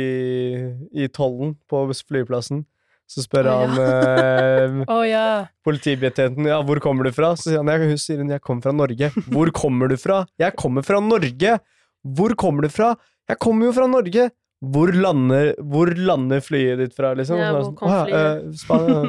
I 0.94 1.08
tollen 1.14 1.54
på 1.70 1.86
flyplassen. 2.10 2.64
Så 3.10 3.24
spør 3.24 3.48
ja. 3.48 3.54
han 3.60 3.80
eh, 3.84 4.76
oh, 4.94 5.02
ja. 5.06 5.24
politibetjenten 5.66 6.46
ja, 6.48 6.60
hvor 6.64 6.80
kommer 6.82 7.06
du 7.06 7.12
fra? 7.14 7.34
Så 7.36 7.50
sier 7.50 7.60
han 7.60 7.70
jeg, 7.70 7.98
sier 8.00 8.22
hun, 8.22 8.30
jeg 8.32 8.42
kommer 8.42 8.64
fra 8.64 8.74
Norge. 8.74 9.10
Hvor 9.28 9.50
kommer 9.54 9.90
du 9.92 9.96
fra? 10.00 10.22
Jeg 10.40 10.56
kommer 10.58 10.86
fra 10.86 11.02
Norge! 11.04 11.58
Hvor 12.04 12.34
kommer 12.40 12.66
du 12.66 12.72
fra? 12.72 12.94
Jeg 13.30 13.40
kommer 13.42 13.70
jo 13.70 13.74
fra 13.76 13.88
Norge! 13.90 14.30
Hvor 14.62 14.92
lander, 14.94 15.54
hvor 15.60 15.90
lander 15.98 16.40
flyet 16.40 16.78
ditt 16.80 16.94
fra, 16.96 17.10
liksom? 17.18 17.36
Ja, 17.38 17.50
Så 17.50 17.54
det 17.54 17.58
hvor 17.58 17.64
sånn, 17.66 17.76
kom 17.76 17.88
«Å 17.88 17.92
ja, 17.94 18.04
flyet?» 18.06 18.14
eh, 18.14 18.52
Spania. 18.62 19.02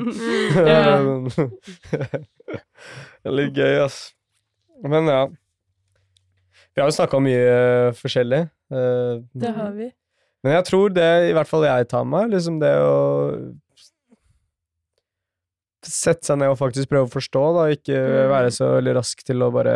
det 3.24 3.30
er 3.30 3.36
litt 3.40 3.54
gøy, 3.58 3.76
ass. 3.86 4.00
Men 4.84 5.08
ja. 5.10 5.22
Vi 6.76 6.82
har 6.84 6.90
jo 6.92 6.96
snakka 6.98 7.16
om 7.20 7.24
mye 7.24 7.40
eh, 7.40 7.92
forskjellig. 7.96 8.42
eh, 8.76 9.14
Det 9.46 9.54
har 9.56 9.72
vi. 9.78 9.88
men 10.44 10.54
jeg 10.58 10.66
tror 10.68 10.90
det 10.94 11.08
i 11.30 11.34
hvert 11.34 11.48
fall 11.50 11.64
jeg 11.66 11.88
tar 11.90 12.04
med 12.06 12.20
meg, 12.26 12.34
liksom 12.36 12.60
det 12.62 12.74
å 12.82 13.54
Sette 15.86 16.26
seg 16.26 16.40
ned 16.42 16.50
og 16.50 16.58
faktisk 16.58 16.90
prøve 16.90 17.06
å 17.06 17.14
forstå, 17.14 17.42
da, 17.54 17.64
ikke 17.76 17.94
Mm. 17.94 18.30
være 18.32 18.50
så 18.52 18.66
veldig 18.82 18.94
rask 18.98 19.20
til 19.24 19.38
å 19.46 19.52
bare 19.54 19.76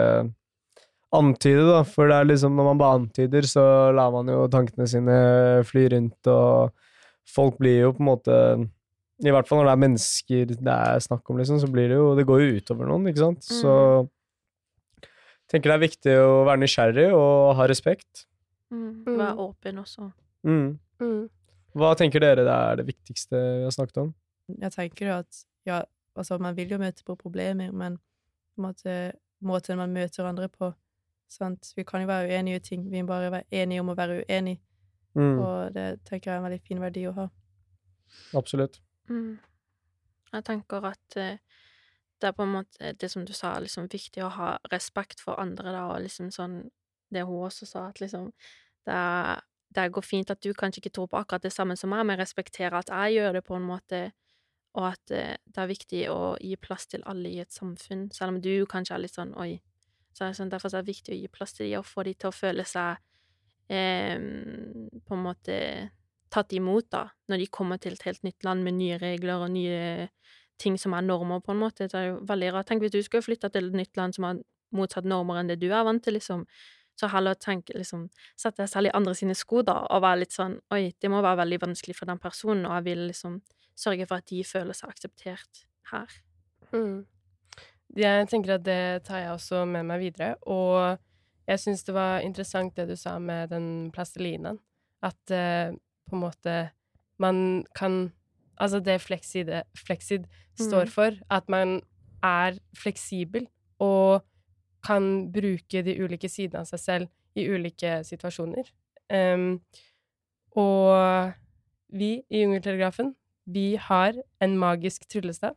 antyde, 1.15 1.63
da. 1.67 1.79
For 1.87 2.09
det 2.09 2.17
er 2.17 2.29
liksom 2.29 2.57
når 2.57 2.67
man 2.71 2.81
bare 2.81 2.99
antyder, 2.99 3.47
så 3.49 3.63
lar 3.95 4.11
man 4.13 4.29
jo 4.31 4.43
tankene 4.51 4.87
sine 4.89 5.15
fly 5.67 5.87
rundt, 5.95 6.29
og 6.29 6.75
folk 7.29 7.57
blir 7.61 7.83
jo 7.85 7.95
på 7.95 8.03
en 8.03 8.09
måte 8.09 8.37
I 9.19 9.33
hvert 9.33 9.49
fall 9.49 9.59
når 9.59 9.67
det 9.67 9.73
er 9.73 9.83
mennesker 9.83 10.53
det 10.53 10.75
er 10.75 11.03
snakk 11.03 11.27
om, 11.29 11.41
liksom, 11.41 11.59
så 11.61 11.67
blir 11.69 11.91
det 11.91 11.97
jo 11.99 12.13
Det 12.17 12.25
går 12.29 12.41
jo 12.41 12.55
utover 12.57 12.89
noen, 12.89 13.09
ikke 13.11 13.25
sant? 13.25 13.43
Så 13.45 13.73
jeg 14.99 15.55
tenker 15.55 15.71
det 15.71 15.75
er 15.75 15.87
viktig 15.87 16.15
å 16.21 16.33
være 16.45 16.61
nysgjerrig 16.61 17.07
og 17.17 17.55
ha 17.57 17.65
respekt. 17.69 18.27
Mm. 18.69 19.01
Mm. 19.01 19.15
Være 19.17 19.45
åpen 19.47 19.79
også. 19.81 20.11
Mm. 20.45 20.75
Mm. 21.01 21.23
Hva 21.79 21.95
tenker 21.97 22.21
dere 22.21 22.45
det 22.45 22.53
er 22.53 22.77
det 22.77 22.85
viktigste 22.85 23.39
vi 23.39 23.63
har 23.65 23.73
snakket 23.73 24.03
om? 24.03 24.11
Jeg 24.49 24.73
tenker 24.75 25.09
jo 25.09 25.15
at 25.23 25.41
ja, 25.65 25.79
altså 26.17 26.37
man 26.41 26.53
vil 26.57 26.69
jo 26.73 26.79
møte 26.81 27.05
på 27.05 27.17
problemer, 27.17 27.73
men 27.73 27.97
på 27.97 28.61
en 28.61 28.67
måte, 28.67 28.95
måten 29.41 29.81
man 29.81 29.93
møter 29.93 30.29
andre 30.29 30.49
på 30.53 30.69
sant? 31.33 31.71
Vi 31.77 31.85
kan 31.87 32.03
jo 32.03 32.09
være 32.09 32.29
uenige 32.29 32.61
i 32.61 32.65
ting, 32.71 32.89
vi 32.91 33.01
må 33.01 33.11
bare 33.13 33.31
være 33.31 33.61
enige 33.63 33.83
om 33.83 33.93
å 33.93 33.97
være 33.97 34.23
uenige, 34.23 34.61
Mm, 35.17 35.39
og 35.41 35.73
det 35.73 36.03
tenker 36.05 36.29
jeg 36.29 36.35
er 36.35 36.39
en 36.39 36.45
veldig 36.45 36.61
fin 36.67 36.81
verdi 36.81 37.05
å 37.09 37.15
ha. 37.17 37.27
absolutt. 38.37 38.79
Mm. 39.09 39.39
Jeg 40.29 40.45
tenker 40.45 40.85
at 40.85 41.17
uh, 41.17 41.37
det 42.21 42.27
er 42.29 42.35
på 42.37 42.45
en 42.45 42.53
måte 42.53 42.93
det 42.99 43.09
som 43.11 43.25
du 43.25 43.33
sa, 43.33 43.55
liksom 43.59 43.89
viktig 43.91 44.23
å 44.23 44.31
ha 44.35 44.49
respekt 44.71 45.23
for 45.23 45.39
andre, 45.41 45.73
da, 45.73 45.87
og 45.93 46.03
liksom 46.05 46.31
sånn 46.35 46.61
Det 47.09 47.23
hun 47.25 47.47
også 47.47 47.65
sa, 47.65 47.87
at 47.89 47.97
liksom 48.03 48.27
det, 48.85 48.93
er, 48.93 49.39
det 49.73 49.87
går 49.91 50.05
fint 50.05 50.29
at 50.29 50.43
du 50.45 50.51
kanskje 50.53 50.83
ikke 50.83 50.91
tror 50.93 51.07
på 51.09 51.17
akkurat 51.17 51.41
det 51.41 51.49
samme 51.49 51.73
som 51.73 51.89
meg, 51.89 52.03
men 52.05 52.19
respekterer 52.19 52.75
at 52.77 52.91
jeg 52.93 53.15
gjør 53.15 53.33
det 53.33 53.41
på 53.47 53.55
en 53.57 53.65
måte, 53.65 54.01
og 54.77 54.91
at 54.91 55.13
eh, 55.17 55.39
det 55.41 55.63
er 55.63 55.71
viktig 55.71 56.03
å 56.13 56.35
gi 56.37 56.53
plass 56.61 56.85
til 56.85 57.01
alle 57.09 57.31
i 57.33 57.39
et 57.41 57.49
samfunn, 57.49 58.11
selv 58.13 58.35
om 58.35 58.37
du 58.45 58.51
kanskje 58.69 58.93
er 58.93 59.01
litt 59.01 59.17
sånn 59.17 59.33
oi. 59.41 59.55
Så 60.19 60.27
jeg 60.43 60.51
Derfor 60.51 60.73
er 60.73 60.83
det 60.83 60.91
viktig 60.91 61.15
å 61.15 61.19
gi 61.19 61.31
plass 61.31 61.55
til 61.55 61.69
dem 61.69 61.79
og 61.79 61.87
få 61.87 62.03
dem 62.03 62.17
til 62.19 62.29
å 62.29 62.35
føle 62.35 62.65
seg 62.67 62.99
eh, 63.71 64.19
på 64.19 65.15
en 65.15 65.23
måte 65.23 65.57
tatt 66.29 66.53
imot, 66.53 66.89
da, 66.93 67.07
når 67.29 67.41
de 67.41 67.49
kommer 67.49 67.79
til 67.81 67.95
et 67.95 68.05
helt 68.05 68.25
nytt 68.27 68.45
land 68.45 68.65
med 68.65 68.77
nye 68.77 68.99
regler 69.01 69.45
og 69.45 69.53
nye 69.53 70.09
ting 70.59 70.75
som 70.77 70.93
er 70.93 71.05
normer, 71.05 71.41
på 71.41 71.53
en 71.53 71.61
måte. 71.61 71.87
Det 71.89 71.97
er 71.97 72.09
jo 72.11 72.17
veldig 72.27 72.51
rart. 72.53 72.67
Tenk 72.69 72.83
hvis 72.83 72.93
du 72.93 72.99
skulle 73.05 73.25
flytta 73.25 73.49
til 73.53 73.71
et 73.71 73.77
nytt 73.79 73.97
land 73.97 74.17
som 74.17 74.27
har 74.27 74.41
motsatt 74.75 75.07
normer 75.07 75.39
enn 75.39 75.49
det 75.49 75.57
du 75.61 75.69
er 75.71 75.85
vant 75.87 76.03
til, 76.03 76.17
liksom. 76.19 76.43
Så 76.99 77.07
heller 77.13 77.37
tenk, 77.39 77.71
liksom, 77.71 78.09
sette 78.37 78.65
deg 78.65 78.69
selv 78.69 78.89
i 78.89 78.95
andre 78.97 79.13
sine 79.15 79.35
sko, 79.37 79.63
da, 79.65 79.77
og 79.87 80.03
være 80.03 80.25
litt 80.25 80.35
sånn 80.35 80.57
Oi, 80.75 80.89
det 80.99 81.11
må 81.11 81.21
være 81.23 81.45
veldig 81.45 81.61
vanskelig 81.63 81.95
for 81.95 82.11
den 82.11 82.19
personen, 82.19 82.65
og 82.67 82.75
jeg 82.75 82.87
vil 82.89 83.05
liksom 83.07 83.39
sørge 83.79 84.09
for 84.09 84.19
at 84.19 84.27
de 84.27 84.43
føler 84.43 84.75
seg 84.75 84.91
akseptert 84.91 85.63
her. 85.93 86.17
Mm. 86.73 87.07
Jeg 87.97 88.27
tenker 88.29 88.53
at 88.55 88.65
det 88.65 89.03
tar 89.07 89.23
jeg 89.23 89.31
også 89.33 89.63
med 89.65 89.83
meg 89.89 89.99
videre. 89.99 90.35
Og 90.45 90.97
jeg 91.49 91.59
syns 91.59 91.83
det 91.87 91.95
var 91.95 92.19
interessant 92.25 92.75
det 92.77 92.87
du 92.91 92.95
sa 92.99 93.17
med 93.19 93.49
den 93.49 93.89
plastelinaen. 93.91 94.59
At 95.01 95.31
eh, 95.31 95.73
på 96.09 96.15
en 96.17 96.23
måte 96.27 96.57
man 97.19 97.65
kan 97.75 98.11
Altså 98.59 98.81
det 98.83 98.97
Flexid, 98.99 99.47
Flexid 99.71 100.25
står 100.59 100.83
Mm. 100.83 100.91
for, 100.91 101.11
at 101.31 101.49
man 101.49 101.81
er 102.21 102.57
fleksibel 102.75 103.47
og 103.79 104.25
kan 104.83 105.31
bruke 105.31 105.81
de 105.81 106.03
ulike 106.03 106.27
sidene 106.27 106.59
av 106.59 106.65
seg 106.65 106.79
selv 106.79 107.07
i 107.39 107.47
ulike 107.47 108.03
situasjoner. 108.03 108.67
Um, 109.09 109.61
og 110.51 111.31
vi 111.89 112.21
i 112.29 112.41
Jungeltelegrafen, 112.43 113.15
vi 113.45 113.75
har 113.75 114.13
en 114.41 114.57
magisk 114.59 115.07
tryllestav. 115.07 115.55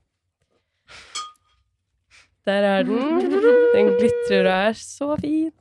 Der 2.46 2.66
er 2.66 2.82
den. 2.82 3.30
Den 3.74 3.92
glitrer 3.98 4.46
og 4.48 4.52
er 4.52 4.72
så 4.78 5.16
fin. 5.20 5.52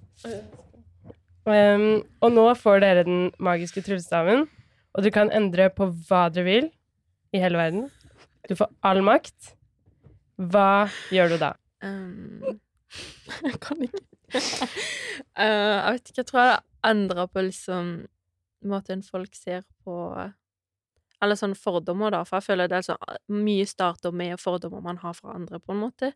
Um, 1.45 2.03
og 2.21 2.31
nå 2.33 2.45
får 2.57 2.81
dere 2.83 3.05
den 3.05 3.31
magiske 3.41 3.81
tryllestaven, 3.85 4.47
og 4.93 5.03
dere 5.03 5.13
kan 5.13 5.31
endre 5.33 5.69
på 5.73 5.87
hva 6.09 6.27
dere 6.33 6.45
vil 6.45 6.69
i 7.33 7.41
hele 7.41 7.57
verden. 7.57 7.87
Du 8.49 8.55
får 8.57 8.69
all 8.85 9.01
makt. 9.05 9.53
Hva 10.41 10.89
gjør 11.13 11.35
du 11.35 11.37
da? 11.41 11.51
Um, 11.85 12.59
jeg 13.45 13.57
kan 13.61 13.81
ikke 13.85 14.01
uh, 14.33 15.41
Jeg 15.41 15.93
vet 15.93 16.09
ikke, 16.09 16.19
jeg 16.19 16.27
tror 16.29 16.41
jeg 16.41 16.59
endrer 16.91 17.29
på 17.29 17.43
liksom 17.45 17.89
måten 18.69 19.01
folk 19.05 19.33
ser 19.33 19.63
på 19.83 19.95
Eller 21.21 21.37
sånn 21.37 21.55
fordommer, 21.57 22.13
da, 22.13 22.23
for 22.25 22.39
jeg 22.39 22.49
føler 22.49 22.69
det 22.69 22.79
er 22.79 22.87
så 22.89 22.97
mye 23.29 23.65
starter 23.69 24.13
med 24.13 24.41
fordommer 24.41 24.81
man 24.81 25.01
har 25.03 25.13
fra 25.13 25.35
andre, 25.37 25.59
på 25.61 25.75
en 25.75 25.81
måte. 25.83 26.13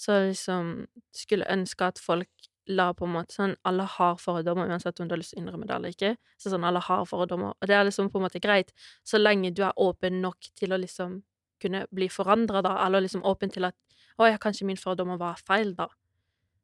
Så 0.00 0.16
liksom 0.30 0.72
skulle 1.12 1.48
ønske 1.52 1.90
at 1.92 2.00
folk 2.00 2.50
la 2.70 2.90
på 2.94 3.06
en 3.06 3.14
måte 3.16 3.34
sånn 3.34 3.56
Alle 3.66 3.84
har 3.96 4.18
fordommer, 4.20 4.68
uansett 4.70 5.00
om 5.00 5.08
du 5.08 5.14
har 5.14 5.20
lyst 5.20 5.34
til 5.34 5.40
å 5.40 5.42
innrømme 5.44 5.66
det 5.68 5.76
eller 5.76 5.94
ikke. 5.94 6.12
Så 6.40 6.52
sånn, 6.52 6.64
alle 6.64 6.82
har 6.84 7.04
fordommer, 7.08 7.56
og 7.56 7.68
det 7.68 7.76
er 7.76 7.86
liksom 7.88 8.10
på 8.12 8.20
en 8.20 8.26
måte 8.28 8.42
greit, 8.42 8.72
så 9.04 9.20
lenge 9.20 9.52
du 9.56 9.64
er 9.66 9.76
åpen 9.80 10.20
nok 10.22 10.50
til 10.58 10.72
å 10.72 10.78
liksom 10.80 11.20
kunne 11.60 11.84
bli 11.92 12.08
forandra, 12.08 12.62
da, 12.64 12.76
eller 12.86 13.04
liksom 13.04 13.24
åpen 13.28 13.52
til 13.52 13.68
at 13.68 13.76
å 14.20 14.28
ja, 14.28 14.38
kanskje 14.40 14.68
min 14.68 14.80
fordommer 14.80 15.18
var 15.20 15.40
feil, 15.40 15.74
da. 15.76 15.88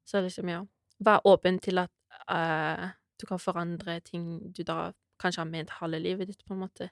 Så 0.08 0.20
liksom, 0.24 0.48
ja. 0.52 0.62
Vær 1.04 1.24
åpen 1.28 1.58
til 1.60 1.82
at 1.82 1.92
uh, 2.32 2.88
du 3.20 3.26
kan 3.28 3.40
forandre 3.40 3.98
ting 4.04 4.52
du 4.52 4.62
da 4.64 4.92
kanskje 5.20 5.42
har 5.42 5.50
ment 5.50 5.76
halve 5.80 6.00
livet 6.00 6.30
ditt, 6.30 6.44
på 6.44 6.56
en 6.56 6.64
måte. 6.64 6.90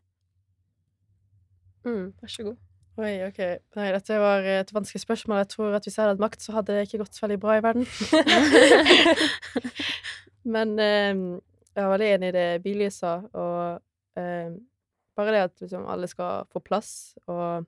Mm. 1.84 2.12
Vær 2.20 2.32
så 2.32 2.48
god. 2.50 2.73
Oi, 2.94 3.24
ok. 3.26 3.40
Nei, 3.74 3.88
dette 3.90 4.16
var 4.22 4.44
et 4.46 4.68
vanskelig 4.70 5.00
spørsmål. 5.02 5.40
Jeg 5.42 5.48
tror 5.50 5.72
at 5.74 5.86
hvis 5.86 5.96
jeg 5.98 6.04
hadde 6.04 6.14
hatt 6.14 6.22
makt, 6.22 6.44
så 6.44 6.52
hadde 6.54 6.76
det 6.76 6.84
ikke 6.86 7.00
gått 7.02 7.16
så 7.16 7.24
veldig 7.24 7.38
bra 7.42 7.56
i 7.58 7.64
verden. 7.64 7.88
Men 10.54 10.76
eh, 10.78 11.10
jeg 11.74 11.82
er 11.82 11.90
veldig 11.90 12.10
enig 12.12 12.28
i 12.30 12.36
det 12.36 12.46
Billy 12.62 12.86
sa, 12.94 13.16
og 13.34 14.20
eh, 14.20 14.52
bare 15.18 15.34
det 15.34 15.40
at 15.48 15.64
liksom 15.64 15.88
alle 15.90 16.06
skal 16.10 16.46
få 16.52 16.62
plass, 16.62 16.92
og 17.26 17.66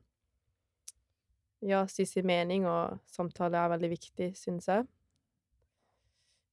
ja, 1.66 1.82
si 1.90 2.06
sin 2.06 2.28
mening, 2.28 2.68
og 2.70 3.00
samtale 3.10 3.58
er 3.58 3.72
veldig 3.74 3.90
viktig, 3.96 4.30
synes 4.38 4.70
jeg. 4.70 4.86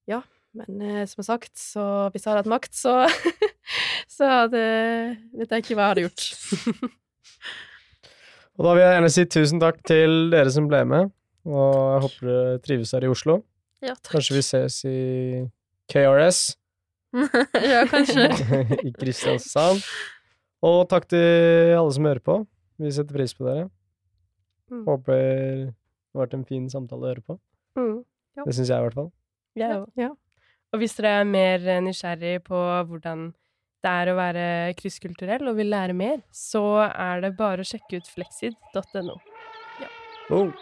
Ja, 0.10 0.24
men 0.58 0.82
eh, 0.82 1.06
som 1.08 1.24
sagt, 1.24 1.54
så 1.60 2.10
hvis 2.10 2.26
jeg 2.26 2.32
hadde 2.32 2.42
hatt 2.42 2.54
makt, 2.56 2.74
så 2.74 3.06
så 4.18 4.34
hadde 4.34 4.66
vet 5.38 5.54
jeg 5.54 5.64
ikke 5.64 5.78
hva 5.78 5.92
jeg 5.92 5.94
hadde 5.94 6.08
gjort. 6.08 6.94
Og 8.58 8.68
da 8.68 8.74
vil 8.76 8.84
jeg 8.84 8.96
gjerne 8.96 9.12
si 9.14 9.26
tusen 9.34 9.62
takk 9.62 9.80
til 9.88 10.18
dere 10.34 10.52
som 10.54 10.68
ble 10.70 10.84
med. 10.90 11.14
Og 11.50 11.70
jeg 11.74 12.04
håper 12.06 12.30
dere 12.30 12.60
trives 12.64 12.94
her 12.96 13.06
i 13.06 13.12
Oslo. 13.12 13.40
Ja, 13.84 13.96
takk. 13.98 14.14
Kanskje 14.16 14.38
vi 14.38 14.44
ses 14.48 14.78
i 14.88 15.00
KRS 15.92 16.44
ja, 17.72 17.84
kanskje. 17.90 18.30
i 18.88 18.92
Kristiansand. 18.96 19.84
Og 20.64 20.80
takk 20.90 21.06
til 21.12 21.74
alle 21.76 21.94
som 21.94 22.08
hører 22.08 22.24
på. 22.24 22.38
Vi 22.82 22.94
setter 22.96 23.18
pris 23.18 23.36
på 23.38 23.46
dere. 23.46 23.68
Mm. 24.72 24.86
Håper 24.88 25.14
det 25.14 26.16
har 26.16 26.24
vært 26.24 26.38
en 26.38 26.48
fin 26.48 26.66
samtale 26.72 27.06
å 27.06 27.12
høre 27.12 27.26
på. 27.26 27.38
Mm. 27.78 28.02
Det 28.46 28.56
syns 28.56 28.72
jeg 28.72 28.78
i 28.78 28.88
hvert 28.88 28.98
fall. 28.98 29.12
Ja. 29.60 29.84
Ja. 30.00 30.10
Og 30.74 30.82
hvis 30.82 30.96
dere 30.98 31.20
er 31.22 31.30
mer 31.30 31.68
nysgjerrig 31.86 32.40
på 32.48 32.60
hvordan 32.90 33.32
det 33.84 33.92
er 33.92 34.12
å 34.12 34.16
være 34.18 34.46
krysskulturell 34.80 35.50
og 35.52 35.58
vil 35.60 35.74
lære 35.74 35.96
mer, 35.98 36.24
så 36.32 36.64
er 36.88 37.26
det 37.26 37.36
bare 37.40 37.66
å 37.66 37.68
sjekke 37.68 38.00
ut 38.00 38.10
flexid.no. 38.16 39.20
Boom. 40.30 40.54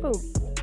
Boom. 0.00 0.53